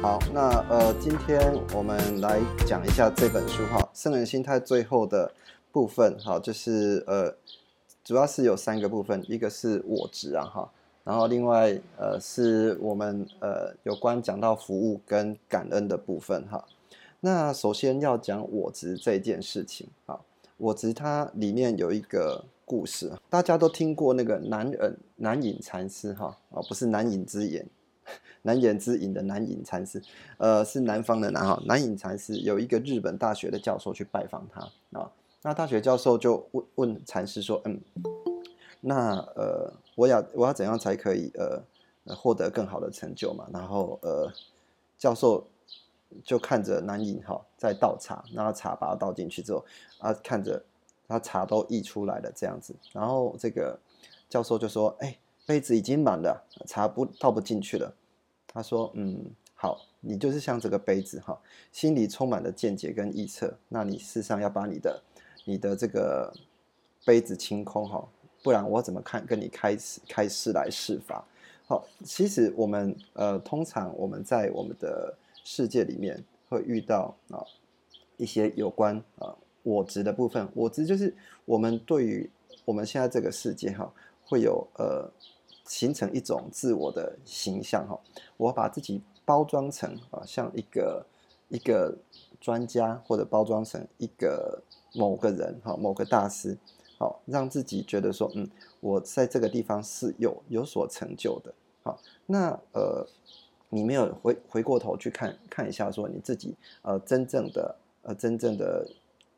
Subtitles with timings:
[0.00, 5.32] 好，那呃，今天我们来讲一下这本书哈，《圣人心态》最后的
[5.72, 7.34] 部分哈，就是呃，
[8.04, 10.70] 主要是有三个部分，一个是我执啊哈，
[11.02, 16.64] 然后另外呃是我们呃有关讲到服务跟感恩的部分哈。
[17.18, 20.20] 那首先要讲我执这件事情啊，
[20.58, 27.66] 我执它里面有一个故事，大家都听过那个南忍南隐禅师哈，哦，不是南隐之言。
[28.42, 30.02] 难言之隐的南隐禅师，
[30.36, 31.60] 呃，是南方的南哈。
[31.66, 34.60] 南隐禅师有一个日本大学的教授去拜访他
[34.98, 35.10] 啊，
[35.42, 37.80] 那大学教授就问问禅师说：“嗯，
[38.80, 44.32] 那呃，我要我要怎样才可以呃获得更好的成就嘛？”然后呃，
[44.96, 45.46] 教授
[46.24, 49.64] 就看着南隐哈在倒茶，那茶把它倒进去之后
[49.98, 50.62] 啊，看着
[51.06, 53.78] 他茶都溢出来了这样子，然后这个
[54.28, 55.16] 教授就说：“哎。”
[55.48, 57.90] 杯子已经满了，茶不倒不进去了。
[58.58, 63.56] 他说：“嗯，好，你就是像这个杯子哈，心里充满了见解跟臆测。
[63.68, 65.00] 那你事实上要把你的、
[65.44, 66.34] 你的这个
[67.04, 68.04] 杯子清空哈，
[68.42, 71.24] 不然我怎么看跟你开始开示来示法？
[71.68, 77.38] 好，其实我们呃，通常我们在我们的世界里面会遇到啊
[78.16, 80.48] 一些有关啊我执的部分。
[80.52, 81.14] 我执就是
[81.44, 82.28] 我们对于
[82.64, 83.88] 我们现在这个世界哈，
[84.24, 85.08] 会有呃。”
[85.68, 88.00] 形成一种自我的形象哈，
[88.38, 91.06] 我把自己包装成啊，像一个
[91.50, 91.94] 一个
[92.40, 94.62] 专家，或者包装成一个
[94.94, 96.56] 某个人哈，某个大师，
[96.98, 98.48] 好，让自己觉得说，嗯，
[98.80, 101.52] 我在这个地方是有有所成就的。
[101.82, 103.06] 好，那呃，
[103.68, 108.88] 你没有回回过头去看看一下，说你自己呃真正的呃真正的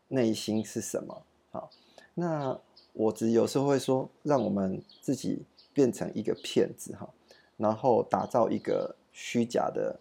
[0.06, 1.22] 内心是什么？
[1.50, 1.68] 好，
[2.14, 2.56] 那
[2.92, 5.44] 我只有时候会说，让我们自己。
[5.72, 7.08] 变成一个骗子哈，
[7.56, 9.98] 然后打造一个虚假的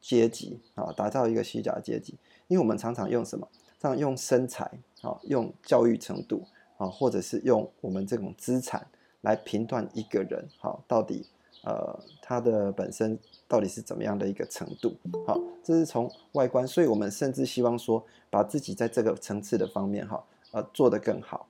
[0.00, 2.18] 阶级啊，打造一个虚假阶级。
[2.48, 3.48] 因为我们常常用什么？
[3.80, 4.70] 常用身材
[5.02, 6.46] 啊，用教育程度
[6.78, 8.86] 啊，或者是用我们这种资产
[9.20, 11.26] 来评断一个人哈，到底
[11.64, 14.96] 呃他的本身到底是怎么样的一个程度？
[15.26, 21.46] 好，这是从外观，所以我们甚至希望说，把自己在这个层次的方面哈，呃做得更好，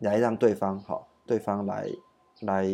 [0.00, 1.90] 来让对方哈，对方来。
[2.42, 2.64] 来，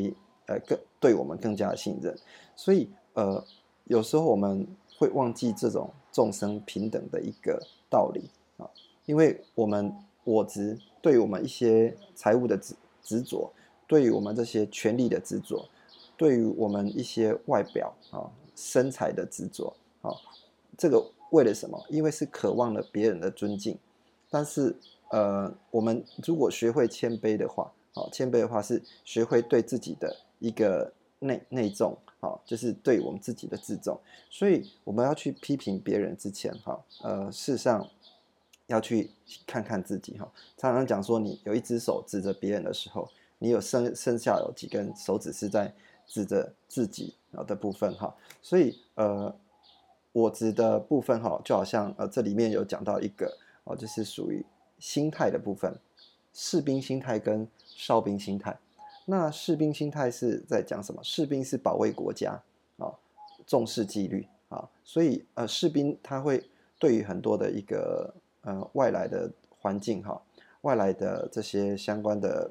[0.47, 2.17] 呃，更对我们更加的信任，
[2.57, 3.45] 所以，呃，
[3.85, 4.67] 有时候我们
[4.99, 8.69] 会忘记这种众生平等的一个道理啊，
[9.07, 13.53] 因为我们我执对于我们一些财务的执执着，
[13.87, 15.69] 对于我们这些权力的执着，
[16.17, 20.11] 对于我们一些外表啊身材的执着啊，
[20.77, 21.79] 这个为了什么？
[21.91, 23.79] 因为是渴望了别人的尊敬，
[24.31, 24.75] 但是，
[25.11, 27.71] 呃，我们如果学会谦卑的话。
[27.99, 33.99] 好，谦卑的话是学会对自己的一个内内重，好，就是对我们自己的自重。
[34.31, 37.85] 所以我们要去批评别人之前，哈，呃，事实上
[38.69, 39.11] 要去
[39.45, 40.31] 看看自己，哈。
[40.57, 43.09] 常常讲说，你有一只手指着别人的时候，
[43.41, 45.75] 你有剩剩下有几根手指是在
[46.07, 47.17] 指着自己
[47.49, 48.15] 的部分，哈。
[48.41, 49.35] 所以，呃，
[50.13, 54.47] 我指的部分，哈，就好像呃，这里面有讲到一个哦，就是属于
[54.79, 55.77] 心态的部分。
[56.33, 58.57] 士兵心态跟哨兵心态，
[59.07, 61.03] 那士兵心态是在讲什么？
[61.03, 62.41] 士兵是保卫国家
[62.77, 62.93] 啊，
[63.47, 66.45] 重视纪律啊，所以呃，士兵他会
[66.79, 68.13] 对于很多的一个
[68.43, 69.31] 呃外来的
[69.61, 70.21] 环境哈，
[70.61, 72.51] 外来的这些相关的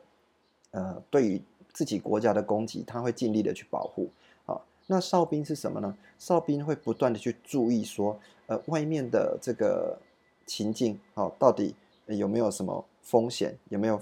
[0.72, 4.10] 呃，对于自己国家的攻击，他会尽力的去保护
[4.46, 4.60] 啊。
[4.88, 5.96] 那哨兵是什么呢？
[6.18, 9.98] 哨兵会不断的去注意说，呃，外面的这个
[10.46, 11.76] 情境啊，到底
[12.08, 12.84] 有没有什么？
[13.08, 13.98] 风险有没有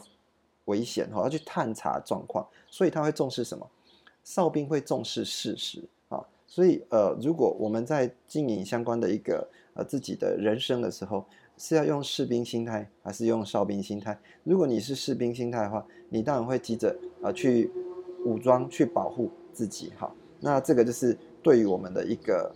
[0.65, 1.07] 危险？
[1.13, 3.69] 哈，要去探查状况，所以他会重视什么？
[4.23, 6.25] 哨兵会重视事实啊。
[6.47, 11.23] 所以呃，如果我们在经营相关的一个呃自己的人生的时候，
[11.55, 14.17] 是要用士兵心态还是用哨兵心态？
[14.43, 17.69] 如果你是士兵心态的话，你当然会急着啊去
[18.25, 20.11] 武装去保护自己哈。
[20.39, 22.55] 那这个就是对于我们的一个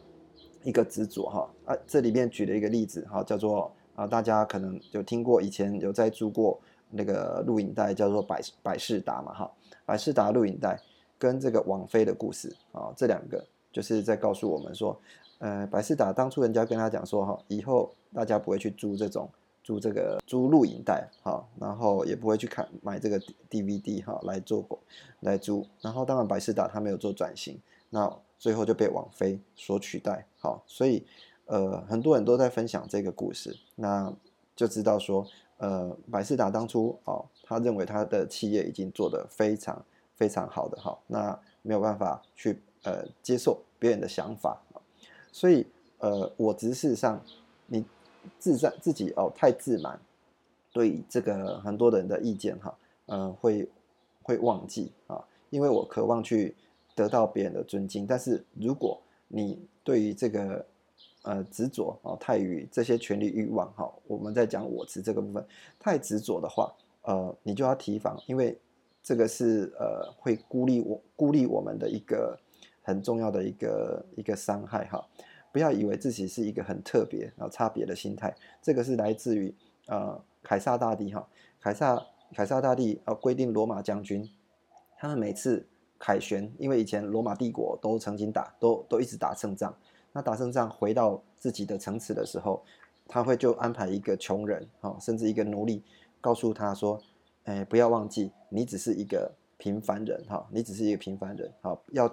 [0.64, 1.78] 一个执着哈啊。
[1.86, 3.72] 这里面举了一个例子哈，叫做。
[4.00, 6.58] 啊，大家可能有听过，以前有在租过
[6.90, 9.52] 那个录影带，叫做百百事达嘛，哈，
[9.86, 10.80] 百事达录影带
[11.18, 14.98] 跟这个网飞的故事啊，这两个就是在告诉我们说，
[15.40, 19.30] 呃，百事达当初人家跟他讲说哈，以后大家不会去租这种
[19.66, 23.20] 租这个租录影带哈，然后也不会去看买这个
[23.50, 24.66] DVD 哈来做
[25.20, 27.60] 来租，然后当然百事达他没有做转型，
[27.90, 31.06] 那最后就被网飞所取代，好，所以
[31.50, 34.14] 呃很多人都在分享这个故事，那
[34.56, 39.86] 就知道说，呃，百事达当初哦，他认为他的企业已经做得非常
[40.16, 42.62] 非常好的哈，那没有办法去。
[42.84, 44.58] 呃，接受别人的想法
[45.34, 45.68] 所以
[45.98, 47.22] 呃，我只是上，
[47.68, 47.84] 你
[48.40, 50.00] 自在自己哦，太自满，
[50.72, 52.74] 对这个很多人的意见哈，
[53.08, 53.68] 嗯，会
[54.24, 56.56] 会忘记啊，因为我渴望去
[56.96, 58.98] 得到别人的尊敬，但是如果
[59.28, 60.66] 你对于这个
[61.24, 65.46] 呃执着哦，太于这些权利欲望哈，我们在讲我执这个部分
[65.80, 66.74] 太执着的话，
[67.04, 68.58] 呃，你就要提防，因为
[69.04, 72.40] 这个是呃会孤立我孤立我们的一个。
[72.82, 75.06] 很重要的一个一个伤害哈，
[75.52, 79.54] 不要以为自己是一个很特别然后差别的心态，这个是来自于
[79.86, 81.28] 呃凯撒大帝哈，
[81.60, 84.28] 凯撒凯撒大帝呃规定罗马将军，
[84.98, 85.68] 他们每次
[86.00, 89.72] 凯旋，因为以前罗马帝国都曾经打都都一直打胜仗，
[90.12, 92.62] 那打胜仗回到自己的城池的时候，
[93.08, 95.84] 他会就安排一个穷人哈，甚至一个奴隶，
[96.22, 97.02] 告诉他说，
[97.46, 99.32] 哎不要忘记你只是一个。
[99.62, 102.10] 平凡人哈，你只是一个平凡人好，要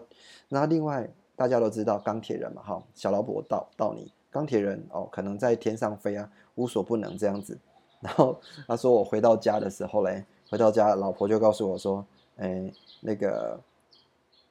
[0.48, 7.56] 那另外大家都知道钢铁人嘛哈，小老婆到到你钢铁人哦，可能在天上飞啊，无所不能这样子。
[8.02, 12.04] 然后他说我回到家的时候嘞，回到家老婆就告诉我说，
[12.34, 12.68] 哎
[13.00, 13.60] 那个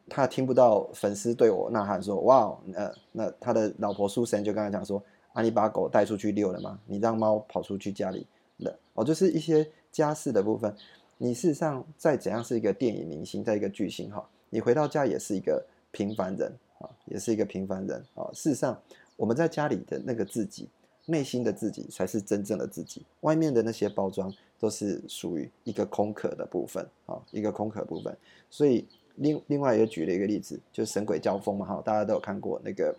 [0.07, 5.01] 他听不到粉丝对我呐喊说哇呃那他的老婆苏神就跟他讲说
[5.33, 6.79] 啊你把狗带出去遛了吗？
[6.85, 8.25] 你让猫跑出去家里
[8.57, 10.73] 了哦，就是一些家事的部分。
[11.17, 18.29] 你事实上再怎样是一个电影明星，在一个巨星哈，你回到家也是一个平凡人啊，也是一个平凡人啊。
[18.33, 18.77] 事实上，
[19.15, 20.69] 我们在家里的那个自己，
[21.05, 24.29] 内心的自己才是真正的自己，外面的那些包装
[24.59, 28.15] 都是属于一个空壳的部分啊，一个空壳部分。
[28.49, 28.85] 所以
[29.15, 32.95] 另另外也举了一个例子，就是《神鬼交锋》嘛哈，大家都有看过那个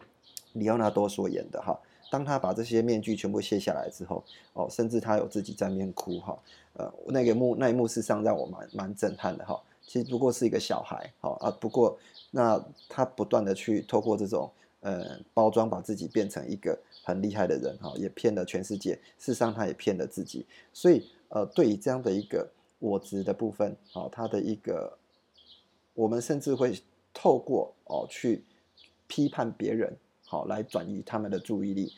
[0.54, 1.78] 里奥纳多所演的哈。
[2.10, 4.22] 当他把这些面具全部卸下来之后，
[4.52, 6.38] 哦，甚至他有自己在面哭哈，
[6.74, 9.60] 呃，那个幕那一幕事实上让我蛮蛮震撼的哈。
[9.86, 11.98] 其实不过是一个小孩，好啊，不过
[12.30, 18.94] 那他不断的去透过这种呃包装，把自己变成一个很厉害的人哈，也骗了全世界。
[19.18, 20.46] 事实上他也骗了自己。
[20.72, 22.48] 所以呃，对于这样的一个
[22.78, 24.96] 我执的部分，啊，他的一个，
[25.96, 26.80] 我们甚至会
[27.12, 28.44] 透过哦去
[29.08, 29.92] 批判别人。
[30.28, 31.92] 好，来转移他们的注意力，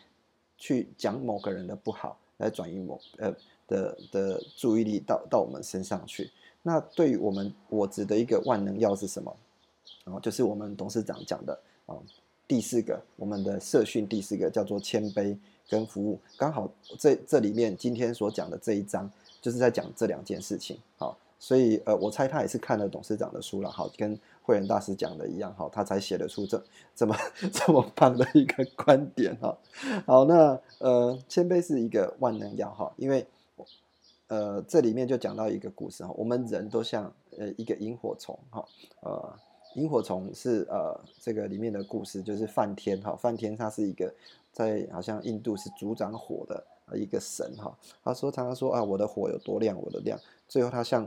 [0.59, 3.35] 去讲某个人的不好，来转移某呃
[3.67, 6.31] 的的注意力到到我们身上去。
[6.63, 9.35] 那对于我们我指的一个万能药是什么？
[10.05, 11.97] 啊，就是我们董事长讲的啊，
[12.47, 15.35] 第四个，我们的社训第四个叫做谦卑
[15.67, 16.21] 跟服务。
[16.37, 19.11] 刚好这这里面今天所讲的这一章，
[19.41, 20.79] 就是在讲这两件事情。
[20.99, 23.71] 好，所以呃，我猜他也是看了董事长的书了。
[23.71, 24.19] 好，跟。
[24.49, 26.65] 会员大师讲的一样哈，他才写得出这
[26.95, 27.15] 这么
[27.53, 29.55] 这么棒的一个观点哈。
[30.07, 33.27] 好，那呃，谦卑是一个万能药哈，因为
[34.29, 38.67] 呃，这里面就讲到一个故事哈，我们人都像呃一个萤火虫哈，
[39.03, 39.39] 呃，
[39.75, 44.11] 萤火虫是呃这个里面的故事就是梵天哈，梵天他是一个
[44.51, 46.65] 在好像印度是主掌火的
[46.97, 50.19] 一个神哈，他说常常说啊我的火有多亮我的亮，
[50.49, 51.07] 最后他像。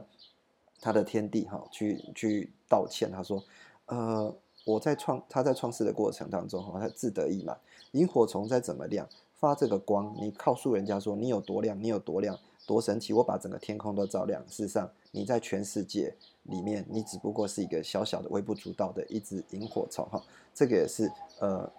[0.82, 3.12] 他的天地哈，去去道歉。
[3.12, 3.42] 他说
[3.86, 4.36] ：“呃，
[4.66, 7.58] 我在创他在创世的过程当中哈，他自得意满。
[7.92, 14.42] 萤火虫再怎么亮，发这个光，你告诉人家说你有多亮，你有多亮，多神奇，我把整个天空都照亮。
[14.50, 20.22] 事实上，你在全世界里面，你只不过是一个小小的、微不足道的一只萤火虫哈。
[20.54, 21.72] 这个也是呃。”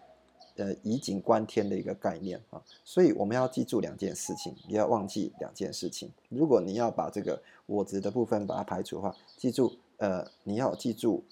[0.56, 6.10] 呃，以景观天的一个概念啊，所以我们要记住两件事情，不要忘记两件事情。
[6.28, 11.24] 如果你要把这个我值的部分把它排除的话，记住，呃，你要记住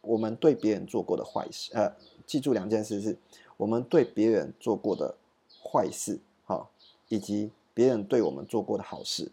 [0.00, 1.94] 我们对别人做过的坏事，呃，
[2.26, 3.16] 记住两件事是，
[3.56, 5.14] 我们对别人做过的
[5.62, 6.68] 坏事，哈，
[7.08, 9.30] 以及别人对我们做过的好事，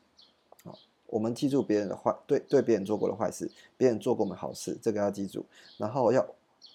[0.63, 5.43] 啊，我们记住别人的坏，对对别人做过的坏事，别人做过我们好事，这个要记住，
[5.77, 6.23] 然后要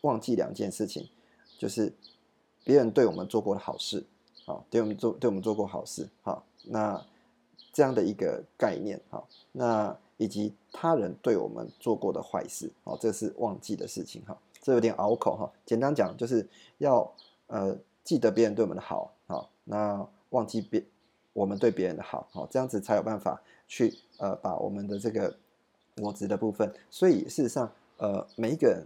[0.01, 1.09] 忘记两件事情，
[1.57, 1.93] 就是。
[2.67, 4.05] 别人对我们做过的好事，
[4.45, 7.01] 好，对我们做对我们做过好事，好，那
[7.73, 16.45] 这样的一个概念，好，那以及他人对我们做过的坏事，好，这是忘记的事情，哈，这有点拗口，哈，简单讲就是
[16.79, 17.09] 要
[17.47, 20.85] 呃记得别人对我们的好，好，那忘记别
[21.33, 25.33] 我们对别人的好，好，这样子才有办法去呃把我们的这个
[25.99, 28.85] 我值的部分，所以事实上呃每一个人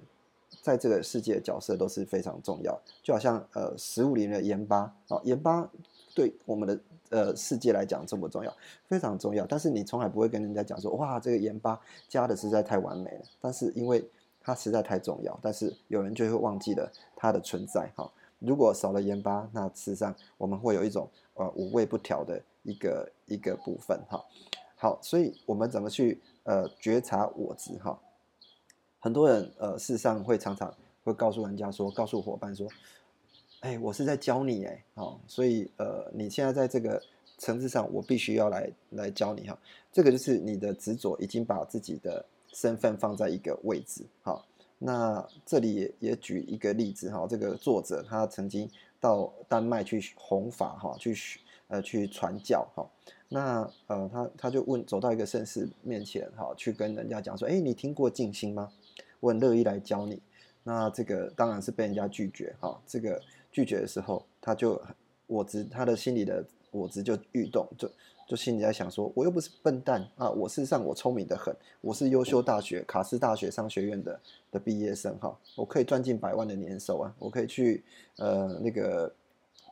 [0.63, 5.69] 在这个世界的角色都是非常重要，就好像呃食物里面的盐巴啊，盐巴
[6.15, 8.55] 对我们的呃世界来讲重不重要？
[8.87, 9.47] 非常重要。
[9.47, 13.23] 但是你从来不会跟人家讲说，哇，这个盐巴加的实在太完美了。
[13.41, 14.05] 但是因为
[14.41, 18.11] 它实在太重要，但是有人就会忘记了它的存在哈。
[18.39, 24.23] 如果少了盐巴，那事实上我们会有一种呃五味不调的一个一个部分哈。
[24.77, 27.99] 好，所以我们怎么去呃觉察我执哈？
[29.01, 32.69] 很多人呃事实上会常常会告诉人家说，告诉伙伴说，
[33.61, 37.03] 哎，我是在教你哎，好，所以呃你现在在这个
[37.39, 39.59] 层次上，我必须要来来教你哈。
[39.91, 44.47] 这个就是你的执着已经把自己的身份放在一个位置好。
[44.79, 51.15] 那这里也也举一个例子哈，这个作者他曾经到丹麦去弘法哈，去
[51.69, 52.87] 呃去传教哈。
[53.29, 58.71] 那呃他他就问走到一个绅士面前哈，去跟人家讲说，哎，你听过静心吗？
[59.21, 60.21] 我很乐意来教你。
[60.65, 62.81] 那这个当然是被人家拒绝哈。
[62.87, 63.21] 这个
[63.53, 64.81] 拒绝的时候，他就
[65.27, 67.91] 我执他的心里的我执就欲动就。
[68.29, 70.31] 就心里在想说，我又不是笨蛋啊！
[70.31, 74.21] 我事实上我聪明的很，我是优秀大学卡斯大学商学院的
[74.53, 77.83] 的毕业生哈，我可以赚进百万的年收啊，我可以去
[78.19, 79.13] 呃那个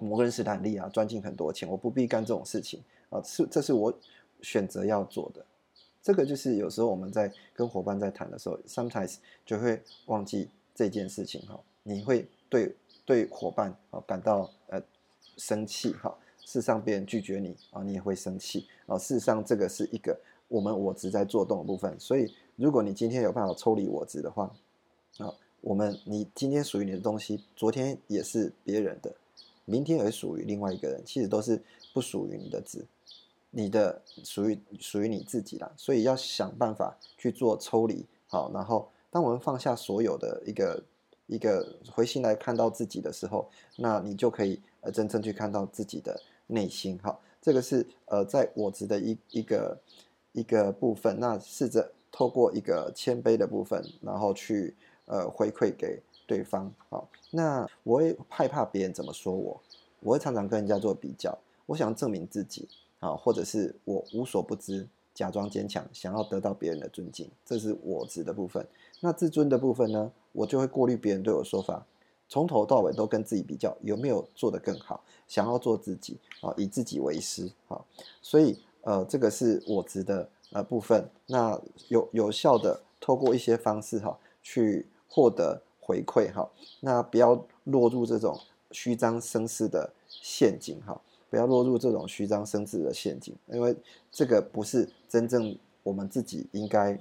[0.01, 3.97] 摩根士丹利啊赚进很多钱，我不必干这种事情啊，是这是我
[4.43, 5.47] 选择要做的。
[6.03, 12.75] 这个就是有时候我们在跟伙伴在谈的时候，sometimes 就会忘记这件事情哈，你会对
[13.05, 14.83] 对伙伴啊感到呃
[15.37, 16.17] 生气哈。
[16.45, 18.97] 事实上，别人拒绝你啊，你也会生气啊。
[18.97, 21.95] 事实上，这个是一个我们我执在做动的部分。
[22.01, 24.51] 所以，如果你今天有办法抽离我执的话，
[25.19, 29.15] 啊，我们你今天属于你的东西，昨天也是别人的，
[29.67, 31.63] 明天也属于另外一个人，其实都是
[31.93, 32.83] 不属于你的执，
[33.51, 35.71] 你的属于属于你自己啦。
[35.77, 40.83] 所以要想办法去做抽离，好，然后当我们放下所有的一个
[41.27, 46.21] 一个回心来看到自己的时候，那你就可以呃真正去看到自己的。
[46.51, 49.79] 内心哈，这个是呃，在我执的一一个
[50.33, 54.75] 一个部分，那试着透过一个谦卑的部分，然后去
[55.05, 59.61] 呃回馈给对方好，那我会害怕别人怎么说我，
[60.01, 62.67] 我会常常跟人家做比较，我想证明自己
[62.99, 68.67] 啊，或者是我无所不知，假装坚强，想要得到别人的尊敬，这是我执的部分。
[69.01, 71.87] 那自尊的部分呢，我就会过滤别人对我说法。
[72.31, 75.03] 从头到尾都跟自己比较，有没有做得更好？
[75.27, 77.81] 想要做自己啊，以自己为师啊，
[78.21, 81.09] 所以呃，这个是我值的呃部分。
[81.27, 86.51] 那有有效的透过一些方式哈，去获得回馈哈。
[86.81, 88.39] 那不要落入这种
[88.73, 91.01] 虚张声势的陷阱哈，
[91.31, 93.77] 不要落入这种虚张声势的陷阱，因为
[94.11, 96.99] 这个不是真正我们自己应该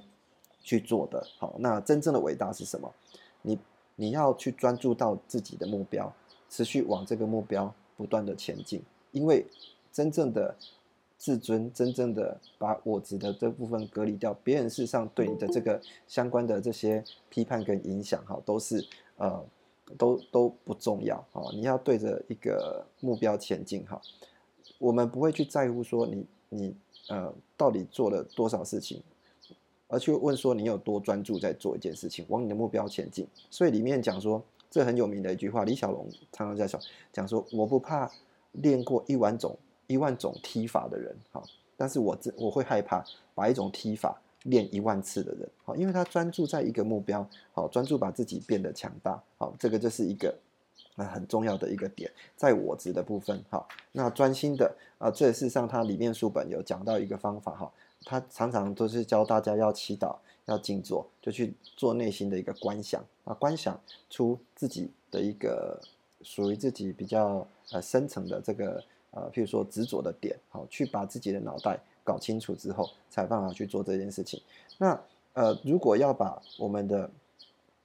[0.62, 1.26] 去做的。
[1.38, 2.92] 好，那真正的伟大是什么？
[3.42, 3.58] 你。
[4.00, 6.14] 你要去专注到自己的目标，
[6.48, 8.80] 持续往这个目标不断的前进，
[9.10, 9.44] 因为
[9.92, 10.54] 真正的
[11.18, 19.44] 自尊，真正的把我值的这部分隔离掉，别人事实上对你的这个相关的这些批判跟影响，哈，都是呃，
[19.96, 21.42] 都都不重要啊。
[21.52, 24.00] 你要对着一个目标前进，哈，
[24.78, 26.74] 我们不会去在乎说你你
[27.08, 29.02] 呃到底做了多少事情。
[29.90, 33.26] 而去问说你有多专注在做一件事情，往你的目标前进。
[33.50, 36.78] 所以里面讲说，这很有名的一句话，李小龙常常在讲，
[37.10, 38.10] 讲说我不怕
[38.52, 41.42] 练过一万种一万种踢法的人，哈，
[41.74, 43.02] 但是我这我会害怕
[43.34, 50.34] 把一种踢法练一万次的人，好，因为他专注在一个目标，好，专注把自己变得强大，好，这个就是一个
[50.96, 57.72] 啊很重要的一个点，在我值的部分，好，那专心的啊，这事实上它里面书本有讲到一个方法，哈。
[58.04, 63.78] 他常常都是教大家要祈祷、要静坐，就去做内心的一个观想啊，观想
[64.08, 65.78] 出自己的一个
[66.22, 74.40] 属于自己比较呃深层的这个呃，譬如说执着的点，好，去把自己的脑袋搞清楚之后，才办法去做这件事情。
[74.78, 74.98] 那
[75.34, 77.10] 呃，如果要把我们的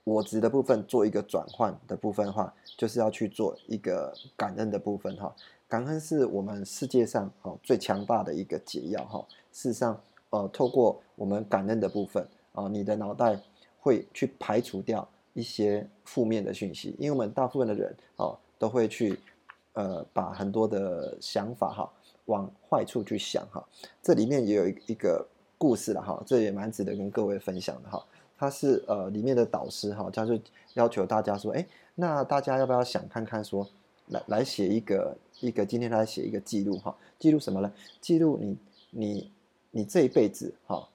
[0.03, 5.35] 我执的部分做一个转换的部分的话，就是要去做一个感恩的部分哈。
[5.67, 9.25] 感恩是我们世界上哈最强大的一个解药哈。
[9.51, 9.99] 事实上。
[10.35, 13.39] 呃，透过我们感恩的部分啊，你的脑袋
[13.79, 19.19] 会去排除掉一些负面的讯息，因为我们大部分的人啊，都会去
[19.73, 21.93] 呃把很多的想法哈
[22.25, 23.63] 往坏处去想哈。
[24.01, 25.25] 这里面也有一一个
[25.57, 28.03] 故事了哈，这也蛮值得跟各位分享的哈。
[28.37, 30.39] 他是呃里面的导师哈，他就
[30.73, 31.65] 要求大家说，哎，
[31.95, 33.67] 那大家要不要想看看说，
[34.07, 37.71] 来来写一个一个今天来写一个记录哈，记录什么呢？
[38.01, 38.57] 记录你
[38.89, 39.31] 你。
[39.75, 40.87] 你这一辈子哈，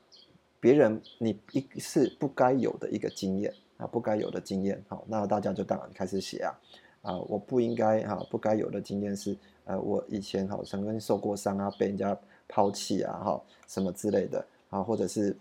[0.61, 6.55] 别人你一是不该有的一个经验，啊不该有的经验，好，那大家就当然开始写啊，
[7.03, 9.37] 啊，我不应该哈不该有的经验是，
[9.69, 15.37] 呃，我以前哈曾经受过伤啊，被人家抛弃啊，哈，什么之类的啊，或者是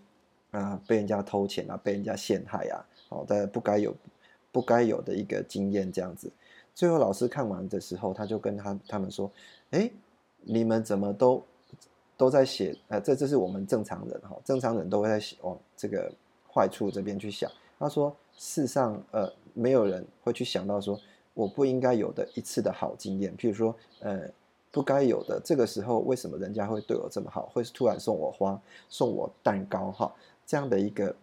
[0.50, 3.94] 啊被人家偷钱啊，被人家陷害啊，好，的不该有
[4.52, 6.30] 不该有的一个经验这样子。
[6.74, 9.30] 最后老师看完的时候，他就跟他他们说，
[9.70, 9.90] 哎，
[10.42, 11.42] 你们怎么都
[12.16, 12.76] 都在写？
[12.88, 16.12] 呃，这这是我们正常人哈，正常人都会在写往这个
[16.52, 17.50] 坏处这边去想。
[17.78, 21.00] 他说，世上呃没有人会去想到说，
[21.38, 24.28] 我不应该有的一次的好经验，譬如说，呃，
[24.72, 30.12] 不该有的这个时候，为什么人家会对我这么好，会突然送我花，送我蛋糕哈，
[30.44, 31.14] 这样的一个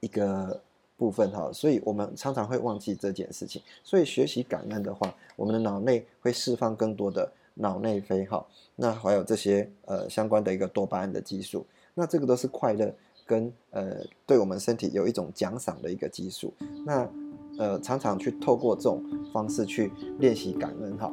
[0.00, 0.60] 一个。
[0.96, 3.60] 部分哈，所以我们常常会忘记这件事情。
[3.82, 8.46] 所以学习感恩的话，我们的脑内会释放更多的脑内啡哈，
[8.76, 12.94] 那还有这些呃相关的一个多巴胺的激素，那这个都是快乐
[13.26, 16.54] 跟呃对我们身体有一种奖赏的一个激素。
[16.86, 17.10] 那
[17.58, 21.12] 呃常常去透过这种方式去练习感恩哈。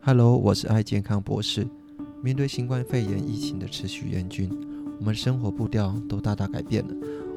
[0.00, 1.66] Hello，我是爱健康博士。
[2.22, 4.50] 面对新冠肺炎疫情的持续严峻，
[4.98, 6.94] 我们生活步调都大大改变了。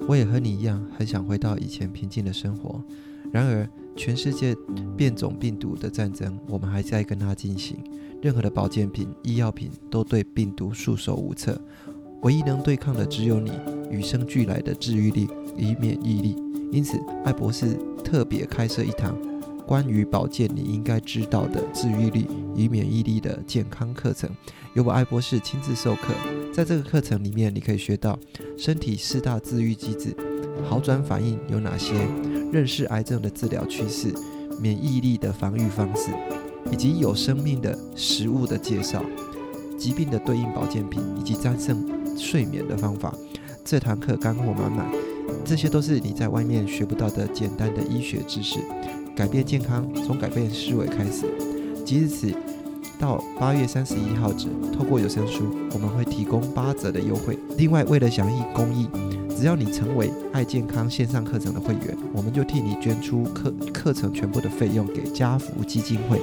[0.08, 2.82] 我也和你一样，很想回到以前平静的生活。
[3.32, 4.56] 然而，全世界
[4.96, 7.78] 变种病毒的战争，我们还在跟它进行。
[8.22, 11.60] 任何的保健品、医药品都对病毒束手无策。
[12.22, 13.52] 唯一能对抗的，只有你
[13.92, 15.28] 与生俱来的治愈力
[15.58, 16.36] 与免疫力。
[16.72, 19.18] 因此，艾博士特别开设一堂
[19.66, 24.30] 关于保健你应该知道的治愈力与免疫力的健康课程，
[24.74, 26.14] 由我艾博士亲自授课。
[26.54, 28.18] 在这个课程里面，你可以学到
[28.58, 30.16] 身体四大自愈机制、
[30.68, 31.94] 好转反应有哪些、
[32.52, 34.14] 认识癌症的治疗趋势、
[34.60, 36.12] 免疫力的防御方式，
[36.72, 39.04] 以及有生命的食物的介绍、
[39.78, 41.86] 疾病的对应保健品，以及战胜
[42.18, 43.14] 睡眠的方法。
[43.64, 44.90] 这堂课干货满满，
[45.48, 48.60] 这些都是你在外面学不到的简单的医学知识。
[49.16, 51.26] 改变健康，从改变思维开始。
[51.86, 52.36] 即日起。
[53.00, 57.38] 到八月三十一号止，透过有声书，我们会提供八折的优惠。
[57.56, 58.88] 另外，为了响应公益，
[59.30, 66.20] 只要你成为爱健康线上课程的会员，我们就替你捐出课课程全部的费用给家福基金会，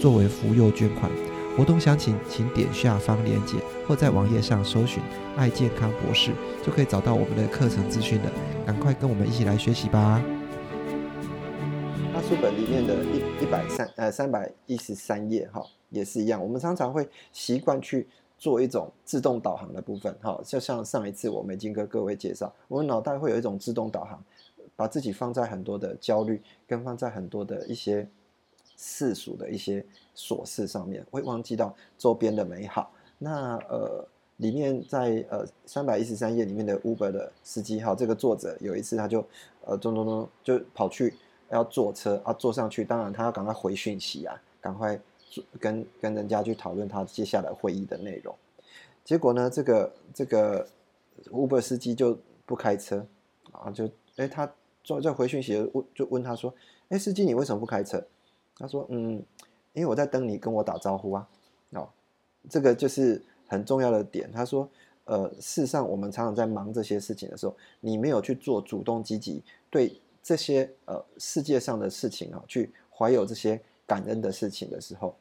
[0.00, 1.10] 作为福幼捐款。
[1.54, 5.02] 活动详情请点下方链接，或在网页上搜寻
[5.36, 6.32] “爱健康博士”，
[6.64, 8.32] 就可以找到我们的课程资讯了。
[8.66, 10.22] 赶快跟我们一起来学习吧！
[12.14, 15.62] 那书本里面的一一百三呃三百一十三页哈。
[15.90, 24.24] 也是一样，我们常常会习惯去做一种自动导航的部分，哈，就像上一次我们已经跟各位介绍，我们脑袋会有一种自动导航，
[24.74, 28.08] 把自己放在很多的焦虑，跟放在很多的一些
[28.78, 29.84] 世俗的一些
[30.16, 32.90] 琐事上面，会忘记到周边的美好。
[33.18, 39.24] 那呃，里面在呃三百一十三页里面的 Uber 的司机，哈，这个作者有一次他就
[39.64, 41.14] 呃咚咚咚就跑去
[41.50, 45.00] 要坐车啊，坐上去，当然他要赶快回讯息啊，赶快。
[45.58, 48.36] 跟跟人家去讨论他接下来会议的内容，
[49.02, 50.68] 结果呢，这个这个
[51.30, 53.06] Uber 司机就不开车
[53.50, 54.52] 啊，就哎他
[54.84, 56.52] 坐在回讯息问就问他说，
[56.90, 58.06] 哎司机你为什么不开车？
[58.58, 59.22] 他说嗯，
[59.72, 61.28] 因为我在等你跟我打招呼啊，
[61.70, 61.88] 哦，
[62.48, 64.30] 这个就是很重要的点。
[64.32, 64.68] 他说
[65.04, 75.14] 呃，事实上我们常常在忙这些事情的时候，你没有去做主动积极对这些呃世界上的事情啊，去怀有这些感恩的事情的时候。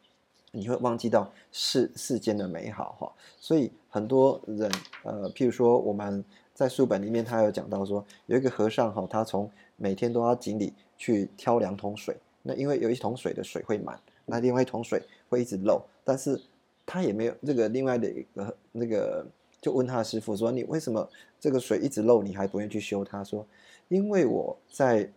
[0.54, 3.10] 你会忘记到世世间的美好哈，
[3.40, 4.70] 所以很多人
[5.02, 6.22] 呃，譬如说我们
[6.54, 16.40] 在书本里面，他有讲到说，有一个和尚哈，他从每天都要井里去挑两桶水，那因为有一桶水的水会满，那另外一桶水会一直漏，但是
[16.86, 19.26] 他也没有这个另外的一个那个，
[19.62, 21.08] 就问他师傅说，你为什么
[21.40, 23.04] 这个水一直漏，你还不愿意去修？
[23.04, 23.46] 他说，
[23.88, 25.10] 因为我在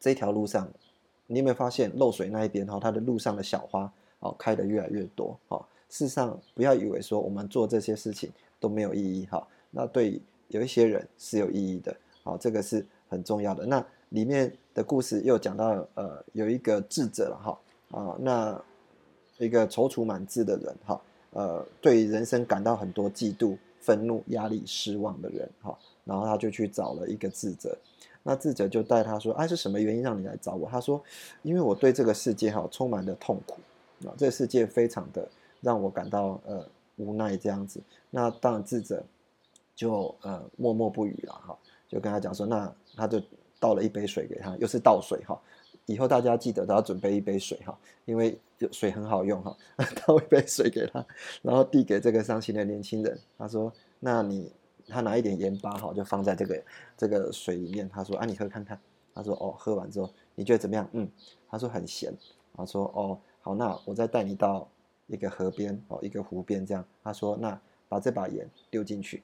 [0.00, 0.68] 这条路上，
[1.26, 3.92] 你有没有发现漏水那一边哈，它的路上的小花。
[4.20, 5.62] 哦，开的越来越多，哦。
[5.90, 9.46] 事实上，不要以为说我们做这些事情都没有意义，哈。
[9.70, 10.18] 那对
[10.48, 13.66] 有一些人是有意义的，好，这个是很重要的。
[13.66, 17.58] 那里面的故事又讲到，呃，有一个智者了，哈，
[17.90, 18.60] 啊，那
[19.38, 27.76] 一个踌躇满志的人，哈，呃，对人生感到很多嫉妒、愤怒、压力、失望的人，哈，然后他就去找了一个智者，
[28.22, 30.68] 那智者就带他说，哎，是什么原因让你来找我？
[30.68, 31.02] 他说，
[31.42, 33.58] 因为我对这个世界，哈，充满了痛苦。
[34.06, 35.26] 啊，这个世界非常的
[35.60, 36.66] 让我感到呃
[36.96, 37.80] 无奈这样子。
[38.10, 39.02] 那当然智者
[39.74, 41.56] 就呃默默不语了哈，
[41.88, 43.22] 就跟他讲说，那他就
[43.58, 45.40] 倒了一杯水给他，又是倒水哈。
[45.86, 48.38] 以后大家记得都要准备一杯水哈，因为
[48.72, 49.56] 水很好用哈。
[50.06, 51.04] 倒一杯水给他，
[51.42, 54.52] 然后递给这个伤心的年轻人，他说，那你
[54.88, 56.64] 他拿一点盐巴哈，就放在这个
[56.96, 58.78] 这个水里面，他说啊，你喝看看。
[59.16, 60.88] 他说哦，喝完之后你觉得怎么样？
[60.92, 61.08] 嗯，
[61.48, 62.12] 他说很咸。
[62.56, 64.68] 他说哦，好，那我再带你到
[65.06, 66.84] 一个河边哦，一个湖边这样。
[67.02, 69.22] 他说那把这把盐丢进去，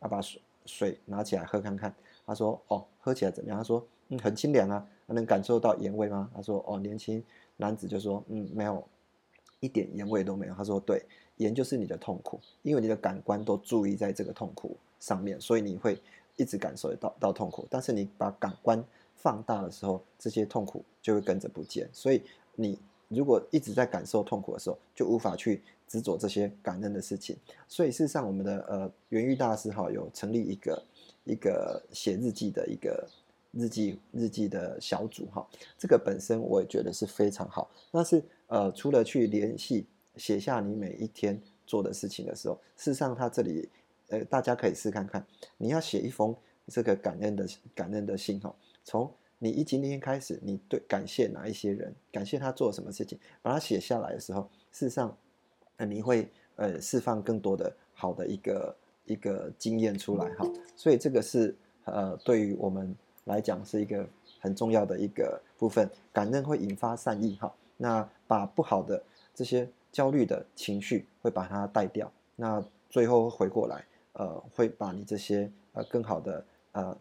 [0.00, 1.94] 啊，把水水拿起来喝看看。
[2.26, 3.56] 他说哦，喝起来怎么样？
[3.56, 6.30] 他说嗯，很清凉啊，能感受到盐味吗？
[6.34, 7.22] 他说哦，年轻
[7.56, 8.86] 男子就说嗯，没有
[9.60, 10.54] 一点盐味都没有。
[10.54, 11.04] 他说对，
[11.36, 15.98] 盐就是你的痛苦，因为你的感官都注意在这个痛苦上面，所以你会。
[16.40, 18.80] 一直感受到到痛苦，但是你把感官
[19.16, 21.90] 放大的时候，这些痛苦就会跟着不见。
[21.92, 22.22] 所以
[22.54, 27.36] 你如果一直在感受痛苦的时候，就无法去执着这些感恩的事情。
[27.66, 30.80] 所以事实上，我们的呃元玉大师哈有成立一个
[31.24, 33.08] 一个写日记的一个
[33.58, 37.70] 日记日记的小组哈，这个本身我也觉得是非常好。
[37.90, 43.68] 但是呃，除了去联系写下你每一天做的事情的时候，事实上他这里。
[44.10, 45.22] 呃，大家可以试看看，
[45.58, 46.34] 你要写一封
[46.66, 55.14] 这个感恩的感恩的信哈，从你一今天开始，你对感谢哪一些人，感谢他做什么事情，把它写下来的时候，事实上，
[55.76, 62.96] 呃，你会呃释放更多的好的一个一个经验出来哈，所以这个是呃对于我们
[63.28, 64.04] 来讲是一个
[64.40, 69.00] 很重要的一个部分，感恩会引发善意哈，那把不好的
[69.32, 72.60] 这些焦虑的情绪会把它带掉，那
[72.90, 73.84] 最后回过来。
[74.14, 76.96] 呃，会把你这些呃更好的呃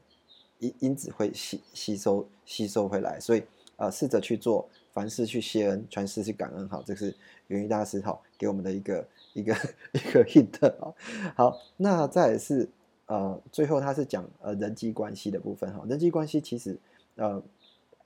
[0.59, 3.41] 因因子会吸吸收吸收回来，所以
[3.77, 7.11] 呃试着去做，凡事去谢恩，凡事去感恩，哈，这是
[7.47, 9.55] 元玉大师哈给我们的一个一个
[9.93, 10.93] 一个 hint 啊。
[11.35, 12.69] 好，那再是
[13.07, 16.77] 呃最后他是讲呃人际关系的部分哈，人际关系其实
[17.15, 17.41] 呃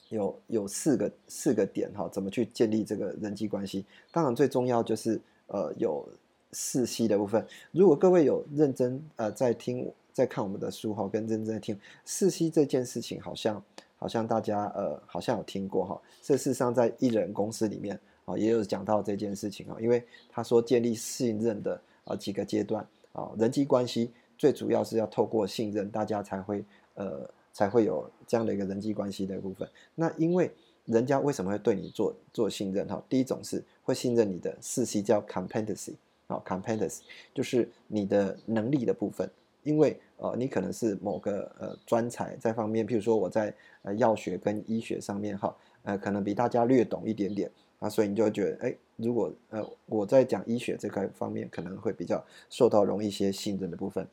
[0.10, 3.86] 有有四个四个点哈，怎么去建立这个人际关系？
[4.12, 6.08] 当然最重要就是呃有。
[6.54, 13.64] 四息的部分，如果各位有认真呃在听在看我们的书哈，跟认真在听四息这件事情，好像
[13.96, 16.02] 好像大家呃好像有听过哈。
[16.22, 24.12] 这事实上在艺人公司里面啊也有讲到这件事情啊，因为他说建立信任的啊几个阶段啊，人际关系
[24.42, 29.70] 最主要是要透过信任，大家才会呃才会有这样的一个人际关系的部分。
[29.94, 30.50] 那因为
[30.86, 33.00] 人家为什么会对你做做信任哈？
[33.08, 35.94] 第一种是会信任你的四 C 叫 competency。
[36.26, 37.02] 好，competence
[37.36, 39.30] 就是你的能力的部分，
[39.62, 54.08] 因为呃，你可能是某个呃专才在方面，譬如说我在呃药学跟医学上面哈，呃，可能比大家略懂一点点啊，所以你就会觉得，哎，如果呃我在讲医学这块方面，可能会比较受到容易一些信任的部分。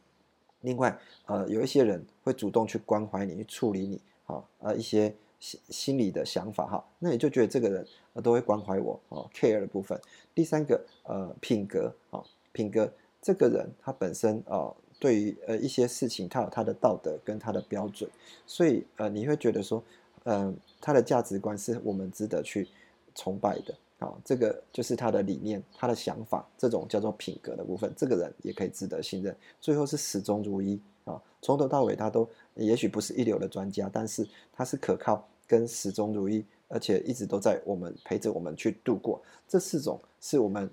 [0.60, 5.14] 另外，呃，有一些人会主动去关怀你，去处理你，好，呃，一些。
[5.40, 9.96] 心心理的想法哈，那你就觉得这个人呃都会关怀我哦，care 的部分。
[10.34, 12.92] 第三个呃品格啊，品格
[13.22, 18.10] 这个人他本身啊，对于呃一些事情他有他的道德跟他的标准，
[18.48, 19.80] 所以呃你会觉得说，
[20.24, 22.66] 嗯他的价值观是我们值得去
[23.14, 29.36] 崇拜的啊，这个就是他的理念、他的想法，这种叫做品格的部分，这个人也可以值得信任。
[29.60, 30.80] 最后是始终如一。
[31.04, 39.18] 啊，从头到尾他都也许不是一流的专家，但是他是可靠跟始终如一，而且一直都在我们陪着我们去度过。
[39.48, 40.70] 这四种是我们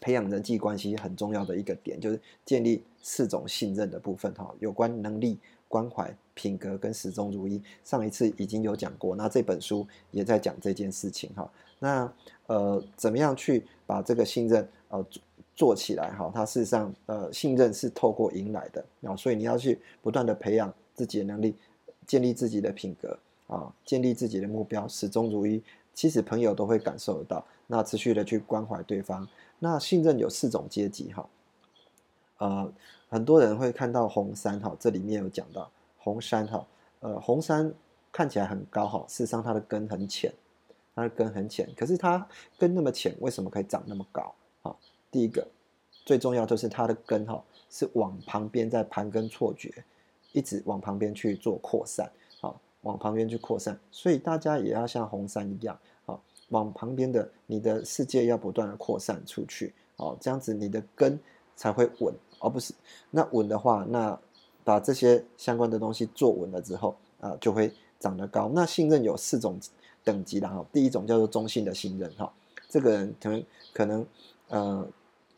[0.00, 4.34] 培养人际关系很重要的一个点，就是建立四种信任的部分。
[4.34, 5.38] 哈，有关能力、
[5.70, 7.62] 关怀、品格跟始终如一。
[7.84, 11.30] 上一次已经有讲过，那这本书也在讲这件事情。
[11.36, 12.12] 哈，那
[12.48, 15.06] 呃，怎么样去把这个信任呃？
[15.56, 21.54] 做起来哈，它事实上呃信任是透过赢来的啊，所以你要去不断的培养自己的能力，
[22.06, 25.62] 建立自己的品格啊，建立自己的目标，始终如一。
[25.92, 29.28] 其实朋友都会感受得到，那持续的去关怀对方。
[29.58, 31.28] 那信任有四种阶级哈，
[32.38, 32.72] 呃，
[33.10, 35.68] 很多人会看到红山哈，这里面有讲到
[35.98, 36.64] 红山哈，
[37.00, 37.72] 呃，红山
[38.12, 40.32] 看起来很高哈，事实上它的根很浅，
[40.94, 42.24] 它的根很浅，可是它
[42.56, 44.32] 根那么浅，为什么可以长那么高？
[45.10, 45.44] 第一个
[46.04, 49.74] 最重要就是它的根哈是往旁边在盘根错节，
[50.30, 52.08] 一直往旁边去做扩散，
[52.40, 61.18] 好，往旁边去扩散，所以大家也要像红山一样，好，往旁边的你的世界要不断的扩散出去，好，这样子你的根
[61.56, 62.74] 才会稳，而不是
[63.10, 64.18] 那稳的话，那
[64.64, 68.50] 把这些相关的东西做稳了之后啊，就会长得高。
[68.52, 69.56] 那信任有四种
[70.02, 72.32] 等级的哈，第一种叫做中性的信任哈，
[72.68, 74.06] 这个人可能可能
[74.48, 74.88] 呃。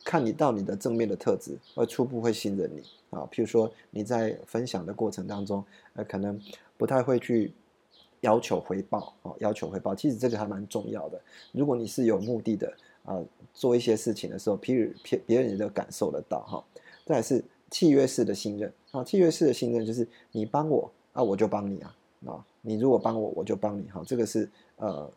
[0.05, 3.21] 看你到你的正面的特质，会初步会信任你啊。
[3.31, 6.37] 譬如说你在分享的过程当中，呃，可能
[6.77, 7.53] 不太会去
[8.19, 9.95] 要求回报啊，要求回报。
[9.95, 11.21] 其实这个还蛮重要的。
[11.53, 13.23] 如果你是有目的的啊，
[13.55, 16.65] 做一些事情的时候，譬如别别人也都感受得到哈。
[17.13, 18.73] 再是契约式的信任。
[18.93, 21.97] 啊，契约式的信任就是你帮我啊，我就帮你啊
[22.27, 23.89] 啊，你如果帮我，我就帮你。
[23.91, 25.11] 哈，这个是呃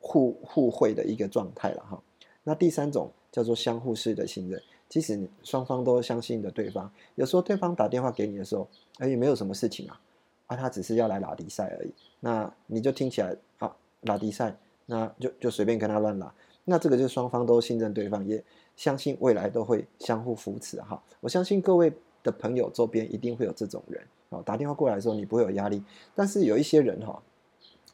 [0.00, 2.02] 互互惠的一个状态了哈。
[2.42, 10.00] 那第三种叫做相互式的信任，即使双方都相信的对方，有时候对方打电话给你的时候，哎也没有什么事情啊，
[10.46, 16.32] 啊他只是要来拉迪赛而已，那你就听起来啊拉迪赛，那就就随便跟他乱拉，
[16.64, 18.44] 那这个就双方都信任对方，也
[18.76, 21.02] 相信未来都会相互扶持哈。
[21.20, 24.02] 我相信各位的朋友周边一定会有这种人。
[24.44, 25.80] 打电话过来的时候，你不会有压力，
[26.12, 27.22] 但是有一些人哈，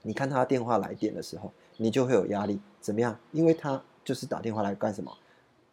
[0.00, 2.58] 你看他电话来电的时候，你就会有压力。
[2.80, 3.14] 怎么样？
[3.30, 5.12] 因为他就是打电话来干什么？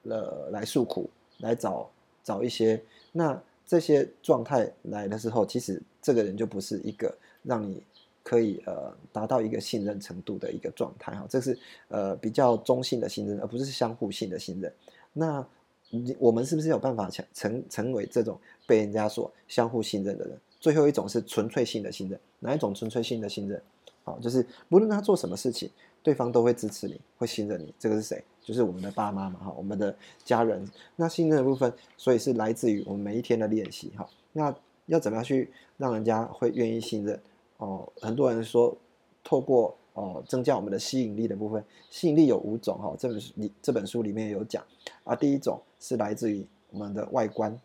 [0.04, 1.90] 呃，来诉苦，来找
[2.22, 2.84] 找一些。
[3.14, 7.82] 那这些状态来的时候，其实这个人就不是一个让你
[8.24, 11.26] 可以呃达到一个信任程度的一个状态哈。
[11.30, 14.74] 这是呃比较中性的信任，而不是相互性的信任。
[15.18, 15.46] 那
[15.90, 20.38] 你我们是不是有办法成成成为这种被人家所相互信任的人？
[20.60, 23.62] 最后一种是纯粹性的信任，哪一种纯粹性的信任？
[24.04, 25.70] 好，就是不论他做什么事情，
[26.02, 27.74] 对方都会支持你，会信任你。
[27.78, 28.24] 这个是谁？
[28.42, 30.66] 就是我们的爸妈嘛，哈，我们的家人。
[30.96, 34.08] 那信任的部分，所以是来自于我们每一天的练习，哈。
[34.34, 37.20] 那要怎么样去让人家会愿意信任？
[37.58, 38.76] 哦，很多人说，
[39.24, 44.64] 透过哦增加我们的吸引力的部分，吸引力有五种，哈，这本书里这本书里面有讲
[45.04, 45.16] 啊。
[45.16, 47.60] 第一种是来自于我们的外观、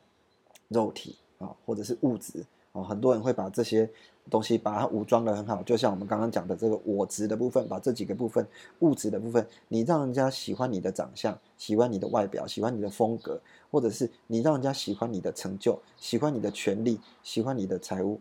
[0.68, 2.42] 肉体啊，或者是物质。
[2.72, 3.86] 哦，很多人会把这些
[4.30, 13.38] 东西把它武装的很好，就像我们刚刚讲的这个我值的部分，把这几个部分物质的部分，你让人家喜欢你的长相，喜欢你的外表，喜欢你的风格，
[13.70, 18.18] 或者是你让人家喜欢你的成就，喜欢你的权利，喜欢你的财务，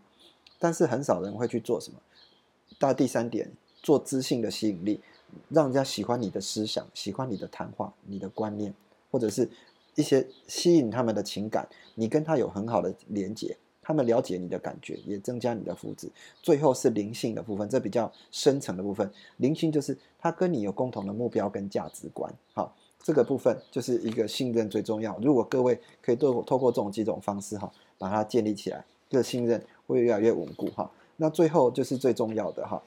[0.60, 1.98] 但是很少人会去做什么。
[2.78, 3.50] 到第三点，
[3.82, 5.00] 做知性的吸引力，
[5.50, 8.74] 让人家喜欢你的思想，喜欢你的谈话，你的观念，
[9.10, 9.50] 或者是
[9.96, 13.58] 一些吸引他们的情感，你跟他有很好的连接。
[13.84, 16.08] 他们了解你的感觉，也增加你的福祉。
[16.42, 19.12] 最后是灵性的部分，这比较深层的部分。
[19.38, 22.32] 灵性就是他跟你有共同的目标跟价值观。
[22.54, 25.18] 好，这个部分就是一个信任最重要。
[25.20, 30.90] 如果各位可以透透过这种几种方式哈，把它建立起来，这个信任会越来越稳固哈。
[31.18, 32.82] 那最后就是最重要的哈，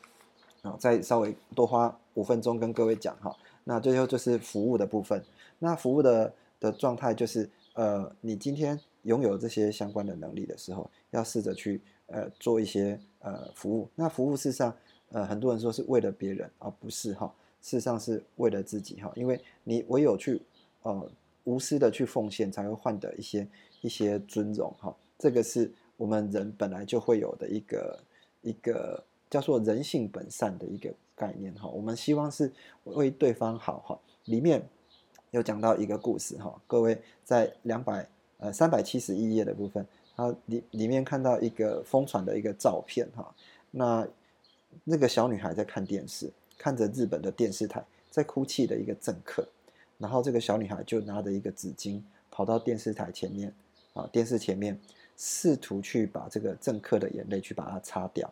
[0.64, 3.32] 啊，再稍微多花五分钟跟各位讲哈。
[3.62, 5.24] 那最后就是服务的部分。
[5.60, 8.76] 那服务的的状态就是呃，你今天。
[9.04, 13.86] 拥有这些相关的能力的时候，要试着去呃做一些呃服务。
[13.94, 14.74] 那服务事实上，
[15.10, 19.12] 呃很多人说是为了别人，而不是哈，事实上是为了自己哈。
[19.14, 20.40] 因为你唯有去
[20.84, 21.06] 呃
[21.44, 23.46] 无私的去奉献，才会换得一些
[23.82, 24.96] 一些尊荣哈。
[25.18, 28.00] 这个是我们人本来就会有的一个
[28.40, 31.68] 一个叫做人性本善的一个概念哈。
[31.68, 32.52] 我们希望是
[32.84, 33.98] 为对方好哈。
[34.24, 34.66] 里面
[35.30, 38.08] 有讲到一个故事哈，各位在两百。
[38.38, 43.32] 呃，三百七十一页的部分，它里里面看到一个疯传的一个照片哈，
[43.70, 44.06] 那
[44.82, 49.46] 那个小女孩在看电视，看着日本的电视台，在哭泣的一个政客，
[49.98, 53.54] 然后这个小女孩就拿着一个纸巾跑到电视台前面
[53.94, 54.78] 啊，电视前面
[55.16, 58.30] 试图去把这个政客的眼泪去把它擦掉，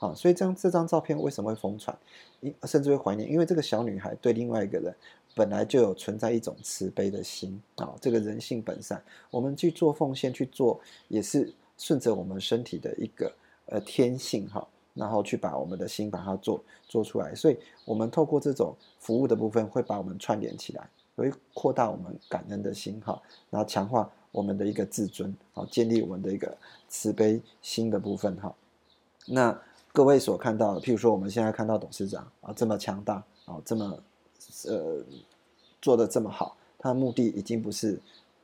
[0.00, 1.96] 啊，所以这张这张照片为什么会疯传？
[2.40, 4.92] 因甚至会怀念，因为这个小女孩对另外一个人。
[5.32, 13.32] 本来就有存在一种慈悲的心啊，这个人性本善，我们去做奉献去做，也是顺着我们身体的一个
[13.66, 26.58] 呃天性哈，然后去把我们的心把它做做出来，所以我们透过这种服务的部分，会把我们串联起来，会扩大我们感恩的心哈，然后强化我们的一个自尊，好，建立我们的一个
[26.88, 28.52] 慈悲心的部分哈。
[29.26, 29.56] 那
[29.92, 34.02] 各位所看到的，譬如说我们现在看到董事长啊这么强大啊这么。
[34.66, 35.04] 呃，
[35.80, 38.00] 做的这么好，他的目的已经不是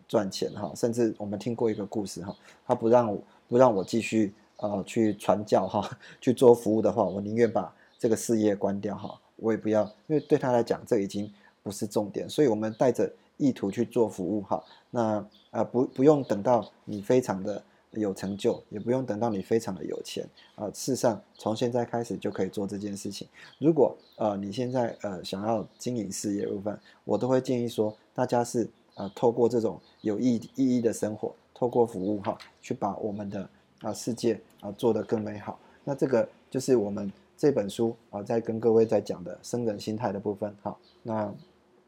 [0.07, 11.33] 赚钱哈，甚至我们听过一个故事哈，他不让不让我继续呃去传教哈，去做服务的话，我宁愿把这个事业关掉哈，我也不要，因为对他来讲这已经
[11.63, 17.63] 不是重点，所以我们带着意图去做服务哈，那啊不不用等到你非常的。
[17.97, 20.67] 有成就也不用等到你非常的有钱啊！
[20.69, 23.27] 事实上，从现在开始就可以做这件事情。
[23.59, 33.49] 如果呃你现在呃想要经营事业部分，我都会建议说，大家是呃透过这种有意意义的生活，透过服务哈，去把我们的
[33.81, 35.59] 啊世界啊做得更美好。
[35.85, 40.77] 那这个就是我们这本书啊在跟各位在讲的生人心态的部分哈。
[41.03, 41.33] 那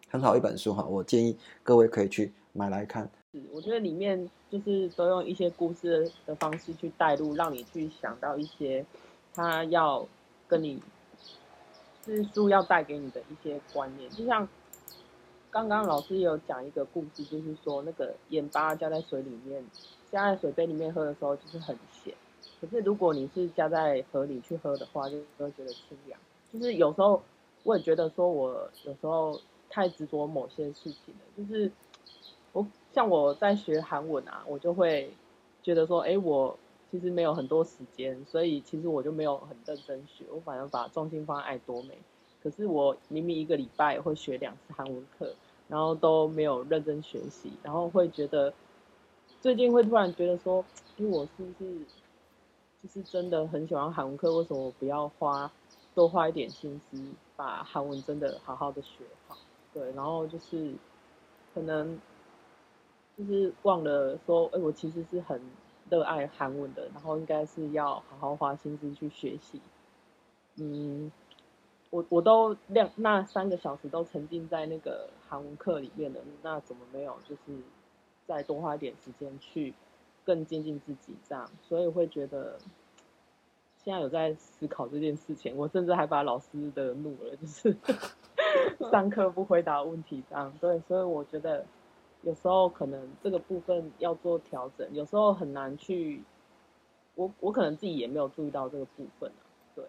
[0.09, 3.11] 很好一本书哈，我建议各位可以去买来看。
[3.53, 8.85] 我觉得里面就是都用一些故事的方式去带入，让你去想到一些
[9.35, 10.09] 他要
[10.47, 10.83] 跟你
[12.07, 14.09] 是书要带给你的一些观念。
[14.11, 14.49] 就像
[15.51, 19.63] 刚刚老师有讲一个故事，就是说那个盐巴加在水里面，
[20.11, 22.15] 加在水杯里面喝的时候就是很咸，
[22.63, 26.19] 可是如果你是加在河里去喝的话，就会觉得清凉。
[26.51, 27.23] 就是有时候
[27.63, 29.39] 我也觉得说，我有时候
[29.69, 31.21] 太执着某些事情了。
[31.37, 31.71] 就是
[32.93, 35.11] 像我在学韩文啊，我就会
[35.63, 36.59] 觉得说，哎，我
[36.91, 41.99] 其实没有很多时间，所以其实我就没有很认真学，我反而把重心放在爱多美。
[42.43, 45.35] 可是我明明一个礼拜会学两次韩文课，
[45.69, 48.53] 然后都没有认真学习，然后会觉得
[49.41, 50.65] 最近会突然觉得说，
[50.99, 51.81] 哎，我是不是？
[52.81, 55.51] 就是真的很喜欢韩文课，为什么我不要花
[55.97, 56.97] 多花一点心思，
[57.35, 59.37] 把韩文真的好好的学好？
[59.75, 60.73] 对，然后就是
[61.53, 61.99] 可能
[63.19, 65.41] 就是忘了说，哎，我其实是很
[65.91, 69.61] 热爱韩文的，然后应该是要好好花心思去学习。
[70.57, 71.11] 嗯，
[71.91, 77.61] 我我都两那三个小时都沉浸在那个韩文课里面了，那怎么没有就是
[78.27, 79.75] 再多花点时间去？
[80.25, 82.59] 更接近自己这样，所以会觉得
[83.83, 85.57] 现在有在思考这件事情。
[85.57, 87.75] 我甚至还把老师的怒了，就是
[88.93, 90.53] 上课不回答问题这样。
[90.61, 91.65] 对，所以我觉得
[92.23, 96.23] 有时候可能这个部分要做调整，有时候很难去。
[97.15, 99.43] 我我可能自己也没有注意到这个部分啊。
[99.75, 99.85] 对，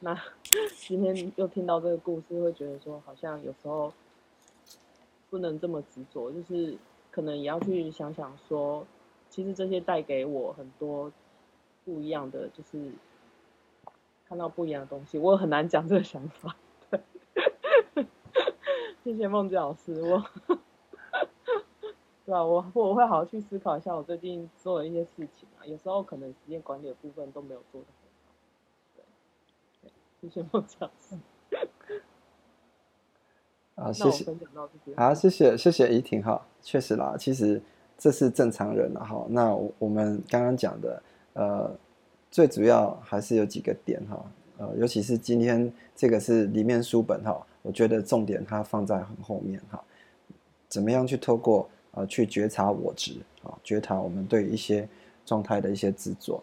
[0.00, 0.20] 那
[0.76, 3.92] 今天又听到这个故事，会觉得说好像有时候
[5.30, 6.76] 不能这么执着，就是。
[7.14, 8.84] 可能也要去想想说，
[9.30, 11.12] 其实这些带给我很多
[11.84, 12.90] 不一样的，就是
[14.28, 15.16] 看到不一样的东西。
[15.16, 16.56] 我很难讲这个想法，
[16.90, 17.00] 对。
[19.04, 20.24] 谢谢梦吉老师，我，
[22.24, 22.42] 对啊？
[22.44, 25.66] 我 我会好好去思考一下我最近做的一些事情啊。
[25.66, 29.04] 有时候可能时间管理的部分都没有做的很好，
[29.82, 29.90] 对。
[30.20, 31.16] 谢谢梦吉老师。
[33.74, 34.24] 啊，谢谢。
[34.96, 37.60] 好，谢谢谢谢怡婷哈，确实啦，其实
[37.98, 39.26] 这是正常人了哈。
[39.28, 41.76] 那我们刚刚讲的，呃，
[42.30, 44.24] 最主要还是有几个点哈，
[44.58, 49.82] 呃，尤其是今天这个是里面书本哈，我觉得重点它放在很后面哈。
[50.68, 54.88] 怎么样去透过呃去觉察我执啊，觉察我们对一些
[55.24, 56.42] 状态的一些执着，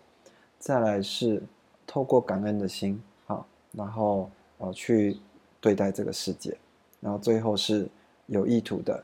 [0.60, 1.42] 再来是
[1.86, 5.18] 透过感恩的心啊，然后呃去
[5.60, 6.58] 对待这个世界。
[7.00, 7.88] 然后最后是
[8.28, 9.04] 有意图的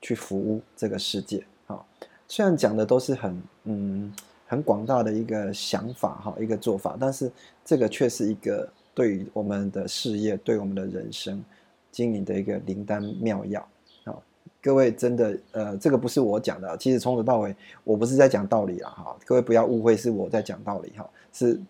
[0.00, 1.78] 去服务这个世界，啊。
[2.26, 4.14] 虽然讲的都是很嗯
[4.46, 7.30] 很广大的一个想法哈，一个做法，但是
[7.62, 11.44] 这个却是一个对于我们的事业、对我们的人生
[11.92, 13.68] 经营的一个灵丹妙药。
[14.64, 19.16] 各位真的呃，这个不是我讲的，其实从头到尾我不是在讲道理啊，哈。
[19.26, 21.60] 各位不要误会，是我在讲道理哈，是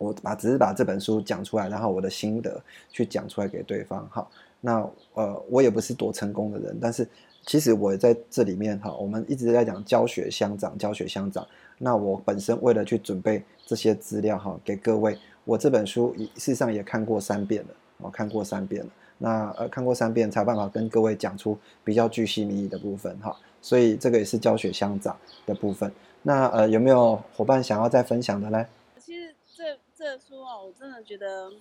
[0.00, 4.26] 我把只是把这本书讲出来，然后我的心得去讲出来给对方哈。
[4.60, 7.06] 那呃，我也不是多成功的人，但是
[7.46, 11.46] 其实我在这里面哈，我们一直在讲教学相长，教学相长。
[11.78, 17.68] 那我本身为了去准备这些资料哈，给各位，我这本书事实上也看过三遍了，
[17.98, 18.90] 我看过三遍了。
[19.18, 25.92] 那呃，看过三遍才有办法跟各位讲出比较具细密的部分哈，所以这个也是教学相长的部分。
[26.22, 28.66] 那呃，有没有伙伴想要再分享的呢？
[28.98, 31.52] 其实这这书哦，我真的觉得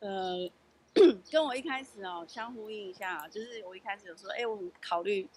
[0.00, 0.50] 呃。
[1.28, 5.28] 跟我一开始哦相呼应一下，就是我一开始有说，哎，我考虑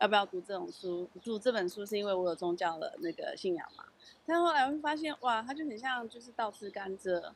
[0.00, 3.84] 要不要读这种书，读这本书是因为我有宗教的那个信仰嘛。
[4.26, 7.30] 但后来我会发现，哇，它就很像就是倒吃甘蔗。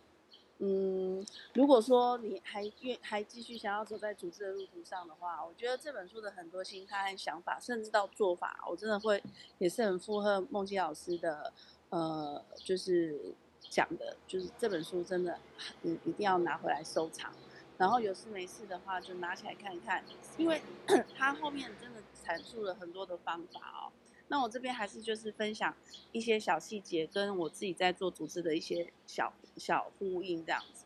[0.61, 9.23] 嗯，如果说你还愿还继续想要走在组织的路途上的话，我觉得这本书的很多心态想法，甚至到做法，我真的会
[9.59, 11.53] 也是很附和梦琪老师的，
[11.90, 13.35] 呃，就是
[13.71, 15.38] 讲的，就是这本书真的，
[15.83, 17.33] 你一定要拿回来收藏。
[17.77, 20.03] 然后有事没事的话，就拿起来看一看，
[20.37, 20.61] 因为
[21.16, 23.92] 它后面真的阐述了很多的方法哦。
[24.29, 25.75] 那我这边还是就是分享
[26.12, 30.85] 一些小细节，跟我自己在做组织的一些小小呼应这样子。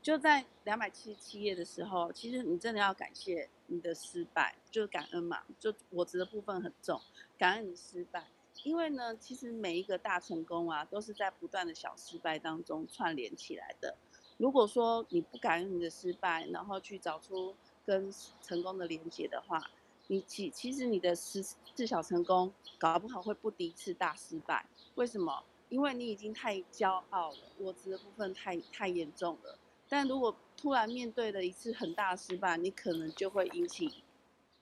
[0.00, 5.42] 就在两百七十七页的时候，其实你真的要感谢你的失败，就感恩嘛。
[5.58, 7.00] 就我值的部分很重，
[7.36, 8.28] 感恩你失败，
[8.62, 13.96] 因为呢，其实每一个大成功啊，都是在不断的小失败当中串联起来的。
[14.38, 17.54] 如果说你不感恩你的失败，然后去找出
[17.84, 18.10] 跟
[18.40, 19.68] 成功的连接的话，
[20.08, 24.66] 你其其实你的十次小成功，搞不好会不敌一次大失败。
[24.96, 25.44] 为什么？
[25.68, 29.58] 因为你已经太骄傲了，我执的部分太太严重了。
[29.88, 34.02] 但如果突然面对了一次很大失败，你可能就会引起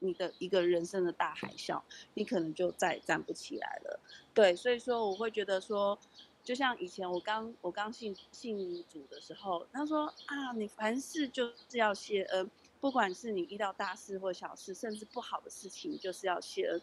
[0.01, 1.81] 你的一个人生的大海啸，
[2.15, 4.01] 你可能就再也站不起来了。
[4.35, 5.99] 对，所以说我会觉得说。
[6.47, 12.49] 就像以前我刚我刚信信主的时候，他说啊，你凡事就是要谢恩，
[12.87, 16.81] 不管是你遇到大事或小事，甚至不好的事情，就是要谢恩。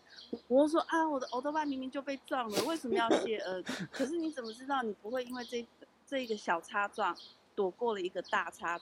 [0.49, 3.63] 我说啊，我的欧多巴明明就被撞了，为什么要谢恩？
[3.89, 5.65] 可是你怎么知道你不会因为这
[6.05, 7.17] 这一个小擦撞，
[7.55, 8.77] 躲过了一个大擦，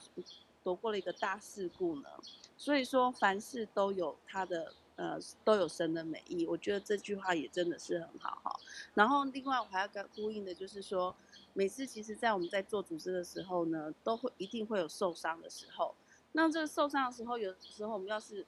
[0.63, 2.09] 躲过了一个大事故呢？
[2.57, 6.47] 所以说，凡事都有它的呃，都有神的美意。
[6.47, 8.59] 我觉得这句话也真的是很好哈。
[8.95, 11.15] 然后另外我还要跟呼应的就是说，
[11.53, 15.93] 每次其实在我们在做组织的时候呢，都会一定会有受伤的时候。
[16.33, 18.45] 那这受伤的时候，有时候我们要是，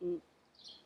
[0.00, 0.20] 嗯，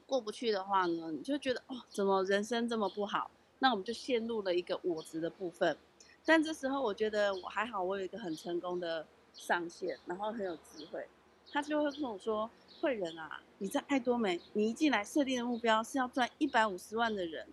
[0.07, 3.31] 过不去的话呢，你就觉得哦，怎么人生这么不好？
[3.61, 5.77] 那我们就陷入了一个我执的部分。
[6.25, 11.09] 但这时候我觉得我还好，我有一个很成功的上线，然后很有智慧，
[11.51, 17.49] 他就会跟我说：“慧仁啊，你在爱多美，你一进来设定的目标是要赚一百五十万的人，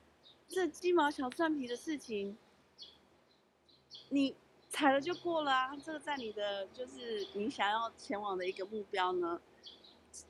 [0.50, 2.38] 这鸡毛小蒜皮的事情，
[4.10, 4.36] 你。”
[4.72, 5.76] 踩了就过了啊！
[5.84, 9.40] 这个在你的就是你想要前往的一个目标呢，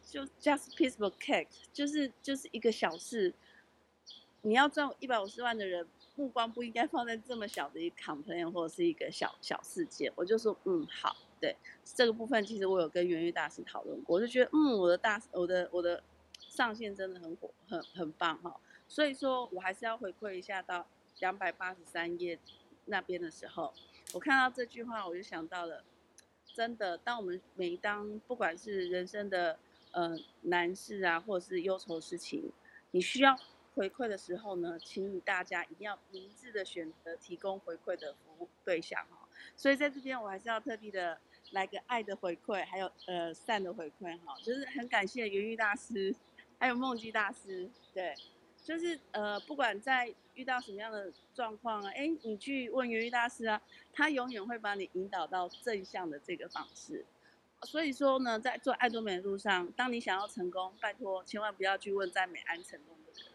[0.04, 3.32] 就 just piece of cake，就是就是一个小事。
[4.42, 10.12] 你要赚一百五十万的人，目光不应该放在这么小的一 complain 或者是一个小小事件。
[10.16, 16.04] 我就说，嗯，好，对这个部分，其实我有跟元玉大师讨论过，我就觉得，嗯，我的大我的我的
[16.40, 18.60] 上线真的很火，很很棒哈。
[18.88, 20.88] 所以说我还是要回馈一下到
[21.20, 22.40] 两百八十三页
[22.86, 23.72] 那边的时候。
[24.14, 25.84] 我看到这句话，我就想到了，
[26.54, 29.58] 真的，当我们每当不管是人生的
[29.92, 32.52] 呃难事啊，或者是忧愁事情，
[32.92, 33.40] 你需要
[33.74, 39.30] 回馈的时候呢，请你大家一定要明智的选择提供回馈的服务对象哈。
[39.56, 41.18] 所以在这边，我还是要特地的
[41.52, 46.14] 来个爱的回馈，还有呃善的回馈哈，就是很感谢元玉大师，
[46.60, 48.14] 还有梦姬大师，对。
[48.64, 57.06] 就是呃，不管在遇到什么样的状况啊，哎，你去问元玉大师啊，他永远会把你引导到正向的这个方式。
[57.64, 63.32] 所以说呢，在做爱多美的路上，当你想要成功，拜托千万不要去问在美安成功的人，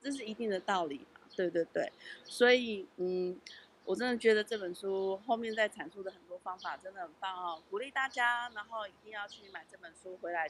[0.00, 1.20] 这是一定的道理嘛。
[1.36, 1.92] 对对对，
[2.24, 3.38] 所以嗯，
[3.84, 10.48] 我真的觉得这本书后面在阐述的很多方法真的很棒哦，鼓励大家，然后一定要去买这本书回来。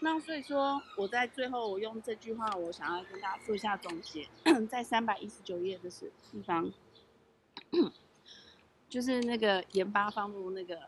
[0.00, 4.28] 那所以说，我在最后我用这句话，我想要跟大家做一下总结，
[4.68, 6.72] 在三百一十九页的是地方，
[8.88, 10.78] 就是那个盐巴放入那个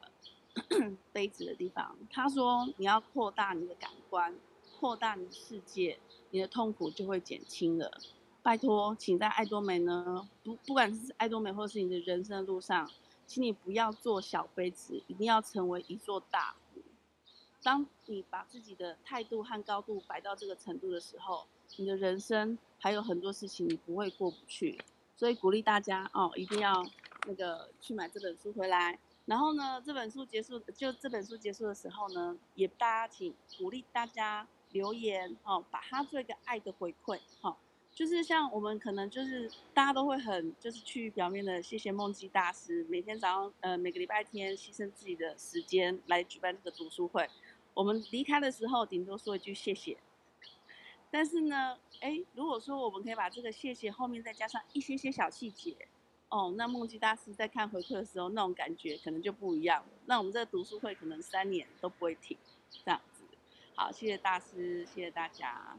[1.13, 1.97] 杯子的地方。
[2.11, 4.35] 他说，你要扩大你的感官，
[4.79, 5.99] 扩大你的世界，
[6.31, 7.91] 你的痛苦就会减轻了。
[8.43, 12.89] 拜托，请在爱多美呢，不不管是爱多美或是你的人生的路上，
[13.27, 16.55] 请你不要做小杯子，一定要成为一座大。
[17.63, 21.47] 当你把自己的态度和高度摆到这个程度的时候，
[21.77, 24.79] 你的人生还有很多事情你不会过不去。
[25.17, 26.83] 所以鼓励大家哦，一定要
[27.27, 28.99] 那个去买这本书回来。
[29.27, 37.55] 然后呢，这本书结束就这本书结束的时候呢，也大家请鼓励大家留言哦，把它做一个爱的回馈哦。
[37.93, 47.29] 就是像我们可能就是大家都会很就是去表面的谢谢梦姬大师，每天早上呃每个礼拜天牺牲自己的时间来举办这个读书会。
[47.81, 49.97] 我们离开的时候，顶多说一句谢谢。
[51.11, 55.75] 但是呢，哎，如果说我们可以把这个谢谢后面再加上一些些小细节，
[56.29, 59.83] 哦，那梦姬大师在看回馈的时候，那种感觉可能就不一样。
[60.05, 62.37] 那我们这个读书会可能三年都不会停，
[62.85, 63.25] 这样子。
[63.75, 65.75] 好，谢谢大师，谢谢大家。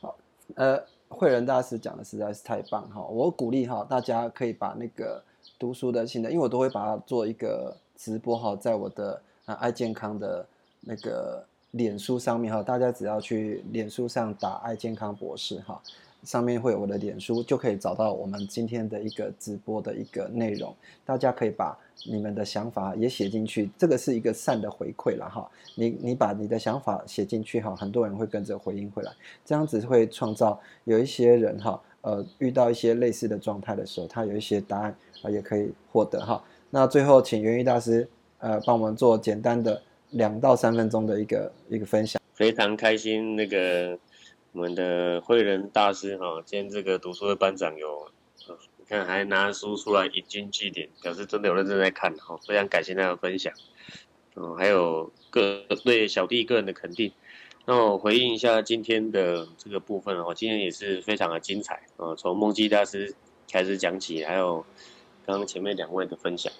[0.00, 0.16] 好，
[0.54, 5.24] 呃，慧仁大师讲的实在是太棒哈，我鼓励哈，大家可以把那个
[5.58, 10.46] 读书的心得，因为我都会把它做一个直播哈，在我的啊爱健康的。
[10.84, 15.80] 那个脸书上面哈，大家只要去脸书上打“爱健康博士”哈，
[16.24, 20.74] 上面会有我的脸书，就可以找到我们今天的一个直播的一个内容。
[21.06, 25.48] 大家可以把你们的想法也写进去，这个是一个善的回馈了哈。
[25.76, 29.12] 你你把你的想法写进去哈，很多人会跟着回应回来，
[29.44, 36.42] 这样子会创造有一些人哈，呃，遇到一些类似的状态的时候，他有一些答案啊，也可以获得哈。
[36.70, 38.08] 那最后，请元玉大师
[38.38, 39.80] 呃帮我们做简单的。
[40.12, 43.34] 两到三分钟的一个一个分享，非常开心。
[43.34, 43.98] 那个
[44.52, 48.10] 我们的慧仁大师哈，今天这个读书的班长有，
[48.76, 52.38] 你看还拿书出来引经据典，表示真的有认真在看哈。
[52.46, 53.52] 非常感谢他的分享，
[54.34, 57.10] 哦，还有个对小弟个人的肯定。
[57.64, 63.14] 那我回应一下今天的这个部分哦，今天也是非常的精彩啊，从梦基大师
[63.50, 64.62] 开始讲起，还有
[65.24, 66.52] 刚刚前面两位的分享。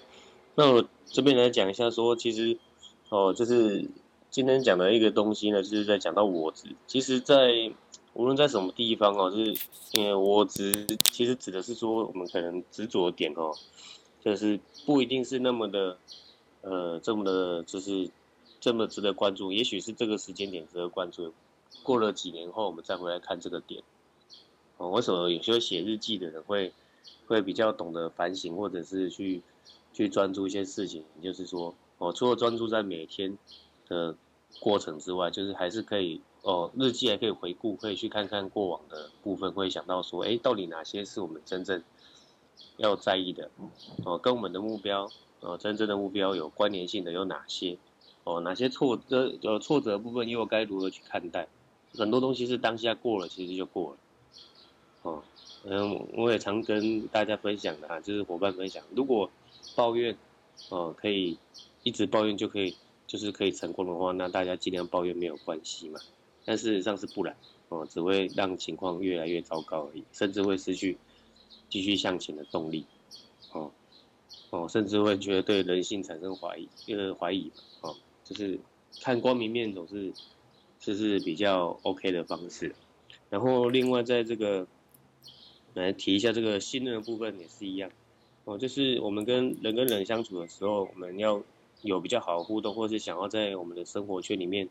[0.55, 2.57] 那我这边来讲一下说，其实。
[3.13, 3.87] 哦，就是
[4.31, 6.75] 今天讲的一个东西呢，就是在讲到我执。
[6.87, 7.71] 其实，在
[8.15, 9.55] 无论在什么地方哦，就是
[9.91, 13.51] 因为我执，其实指的是说，我们可能执着点哦，
[14.19, 15.95] 就是不一定是那么的，
[16.61, 18.09] 呃，这么的，就是
[18.59, 21.31] 这么值得关注，也许是这个时间点值得关注。
[21.83, 23.83] 过了几年后，我们再回来看这个点。
[24.77, 26.73] 哦，为什么有些写日记的人会
[27.27, 29.43] 会比较懂得反省，或者是去
[29.93, 31.03] 去专注一些事情？
[31.21, 33.37] 就是说，哦，除了专注在每天
[33.87, 34.13] 的
[34.59, 41.81] 过程之外，就是还是可以哦，日记还可以回顾，可以去看看过往的部分，会想到说，哎，到底哪些是我们真正
[42.75, 43.49] 要在意的？
[44.03, 47.77] 哦，跟我们的目标，哦，真正的目标有关联性的有哪些？
[48.25, 51.47] 哦，哪些挫折呃挫折部分又该如何去看待？
[51.97, 53.97] 很多东西是当下过了，其实就过了。
[55.03, 55.23] 哦，
[55.63, 59.29] 嗯，我也常跟大家分享的啊，就是伙伴分享，如果
[59.73, 60.17] 抱怨，
[60.69, 61.37] 哦，可以
[61.83, 62.75] 一直抱怨就可以，
[63.05, 65.99] 就是可以成功的话，那大家尽量抱怨没有关系嘛。
[66.45, 67.35] 但事实上是不然，
[67.69, 70.97] 哦，只会让情况越来越糟糕而已，甚至会失去
[71.69, 72.85] 继续向前的动力。
[73.51, 73.71] 哦，
[74.49, 78.59] 哦，甚至会觉得对人性产生怀疑，呃，怀疑嘛，哦，就是
[79.01, 80.13] 看光明面总是，
[80.79, 82.75] 这是比较 OK 的方式。
[83.29, 84.67] 然后另外在这个。
[85.75, 87.89] 来提一下这个信任的部分也是一样，
[88.43, 91.41] 哦，就是我们跟人跟人相处的时候，我们要
[91.83, 94.67] 有比较好互动，或是想要在我们的生活圈里面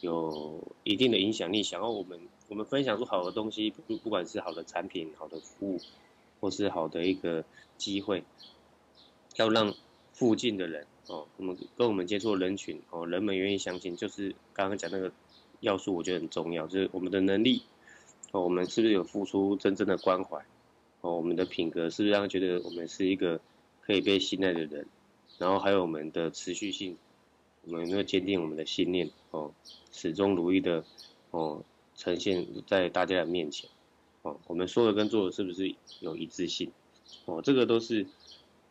[0.00, 5.80] 有一定的影响力，想要我们我们分享出好的东西，不不管是好的产品、好的服务，
[6.40, 7.44] 或是好的一个
[7.76, 8.24] 机会，
[9.36, 9.72] 要让
[10.12, 15.12] 附近的人哦，我们跟我们接触的人群哦，人们愿意相信，就是刚刚讲那个
[15.60, 17.62] 要素，我觉得很重要，就是我们的能力。
[18.32, 20.44] 哦，我们是不是有付出真正的关怀？
[21.00, 23.40] 哦，我们的品格是不是让觉得我们是一个
[23.82, 24.86] 可以被信赖的人？
[25.38, 26.96] 然后还有我们的持续性，
[27.64, 29.10] 我们有没有坚定我们的信念？
[29.30, 29.52] 哦，
[29.92, 30.84] 始终如一的
[31.30, 31.62] 哦，
[31.94, 33.68] 呈现在大家的面前。
[34.22, 36.72] 哦，我们说的跟做的是不是有一致性？
[37.26, 38.06] 哦，这个都是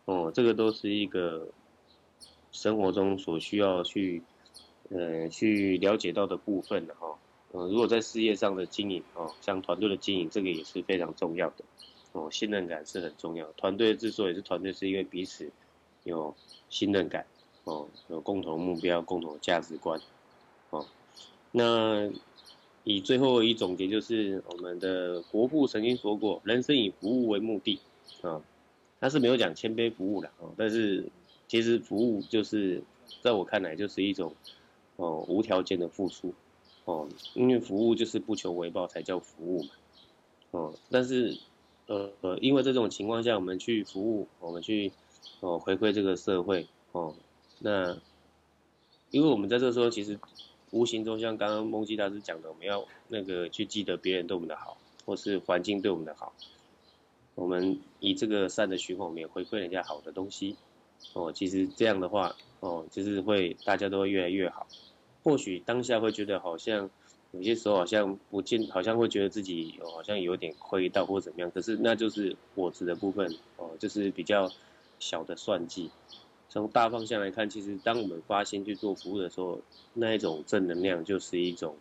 [0.06, 1.48] 哦，这个都是一个
[2.52, 4.24] 生活中所需要去
[4.90, 7.18] 呃去了解到的部分的哈。
[7.52, 11.64] 呃，如果在事业上的经营哦，像团队的经营，这个也是非常重要的
[12.12, 12.30] 哦。
[12.32, 13.50] 信任感是很重要。
[13.54, 15.52] 团队之所以是团队，是因为彼此
[16.06, 16.34] 有
[16.70, 17.26] 信任感
[17.66, 20.00] 哦，有共同目标、共同价值观
[20.70, 20.86] 哦。
[21.52, 22.10] 那
[22.86, 27.80] 以最后一总结，就是我们的国父曾经说过：“人生以服务为目的。”
[28.22, 28.42] 啊，
[29.00, 31.10] 他是没有讲谦卑服务的哦，但是
[31.48, 32.82] 其实服务就是
[33.22, 34.34] 在我看来就是一种
[34.96, 36.34] 哦无条件的付出。
[36.86, 39.70] 哦，因为服务就是不求回报才叫服务嘛。
[40.52, 41.36] 哦，但是，
[41.88, 44.92] 呃呃，因为这种情况下，我们去服务，我们去
[45.40, 47.14] 哦回馈这个社会哦。
[47.60, 47.98] 那，
[49.12, 50.20] 因为我们在这时候，其实
[50.72, 56.34] 无形中像刚刚梦基大师讲的，我们要那个去记得别人对我们的好，或是环境对我们的好。
[57.36, 60.56] 我们以这个善的循环，我们也回馈人家好的东西。
[61.14, 64.66] 哦，其实这样的话，哦，就是会大家都会越来越好。
[65.24, 66.90] 或许当下会觉得好像
[67.32, 71.52] 有些时候好像不见，好像会觉得自己好像有点亏到或怎么样。
[71.52, 74.50] 可是那就是我值的部分哦，就是比较
[75.06, 75.92] 小的算计。
[76.50, 79.62] 从大方向来看，其实当我们发心去做服务的时候，
[79.94, 81.76] 那一种正能量就是一种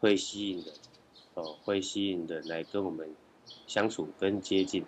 [0.00, 0.72] 会吸引的
[1.34, 3.14] 哦，会吸引的来跟我们
[3.66, 4.84] 相处跟接近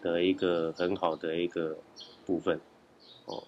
[0.00, 1.76] 的一个很好的一个
[2.24, 2.58] 部分
[3.26, 3.44] 哦，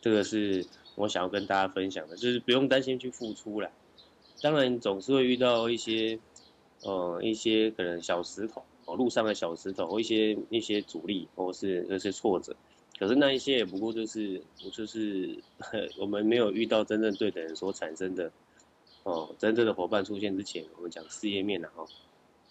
[0.00, 0.66] 这个是。
[0.96, 3.68] 我想要跟大家分享的，就是不用担心去付出了。
[4.40, 6.20] 当然，总是会遇到一些，
[6.84, 12.54] 呃，一些可能小石头，哦，路上的小石头，一些一些阻力，或是那些挫折。
[12.98, 14.40] 可是那一些也不过就是，
[14.72, 15.36] 就是
[15.98, 18.30] 我们没有遇到真正对的人所产生的，
[19.02, 21.84] 哦，真正的伙伴出现之前，我们讲事业面的哈，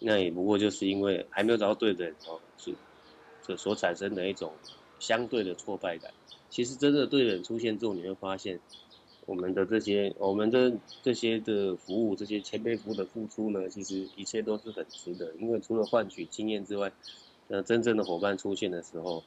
[0.00, 2.74] 那也不过就是因为还没有找到对的人哦，是
[3.42, 4.52] 这所产生的一种
[4.98, 6.12] 相对的挫败感。
[6.50, 8.60] 其实真的对的人出现之后，你会发现，
[9.26, 10.72] 我们的这些、我们的
[11.02, 15.32] 这些的服务、这些前辈服务的付出呢，其实一切都是很值得。
[15.40, 16.92] 因为除了换取经验之外，
[17.48, 19.22] 呃，真正的伙伴出现的时候，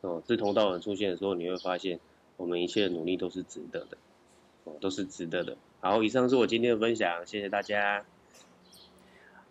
[0.00, 2.00] 哦，志同道合出现的时候，你会发现，
[2.36, 3.96] 我们一切的努力都是值得的，
[4.64, 5.56] 哦，都是值得的。
[5.80, 8.04] 好，以上是我今天的分享，谢谢大家。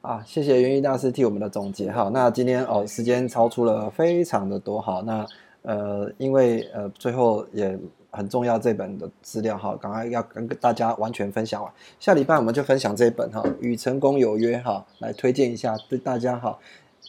[0.01, 2.09] 啊，谢谢元一大师替我们的总结哈。
[2.11, 5.03] 那今天哦，时间超出了非常的多哈。
[5.05, 5.23] 那
[5.61, 7.77] 呃，因为呃，最后也
[8.11, 11.71] 很重要这本的资料哈，赶快要跟大家完全分享完。
[11.99, 16.59] 下礼拜我们就分享这本哈，《与成功有约》哈，来推荐一下对大家哈，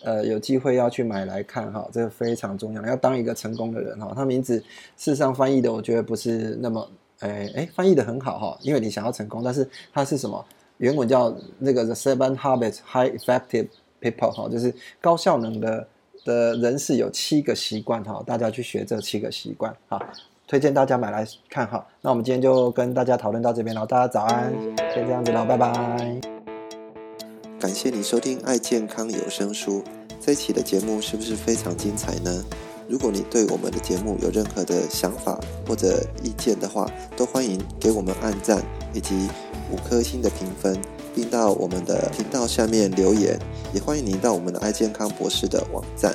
[0.05, 4.13] 呃，有机会要去买来看哈，这个非常重要，要当一个成功的人哈。
[4.15, 4.65] 他名字事
[4.97, 6.89] 实上翻译的，我觉得不是那么，
[7.19, 10.45] 哎哎，翻译的很好哈，因为你想要成功，但是它是什么？
[10.79, 13.69] 原文叫那个 The Seven Habits High Effective
[14.01, 15.89] People 哈，就是高效能的。
[16.25, 20.01] 的人是有七个习惯哈，大家去学这七个习惯哈。
[20.53, 21.87] 推荐大家买来看哈。
[22.03, 24.53] 那我们今天就跟大家讨论到这边了，大家早安，
[24.93, 26.21] 先这样子了，拜拜。
[27.59, 29.83] 感谢你收听爱健康有声书，
[30.21, 32.45] 这一期的节目是不是非常精彩呢？
[32.87, 36.87] 如果你对我们的节目有任何的想法或者意见的话，
[37.17, 39.31] 都欢迎给我们按赞以及
[39.71, 40.79] 五颗星的评分，
[41.15, 43.39] 并到我们的频道下面留言。
[43.73, 46.15] 也欢迎您到我们的爱健康博士的网站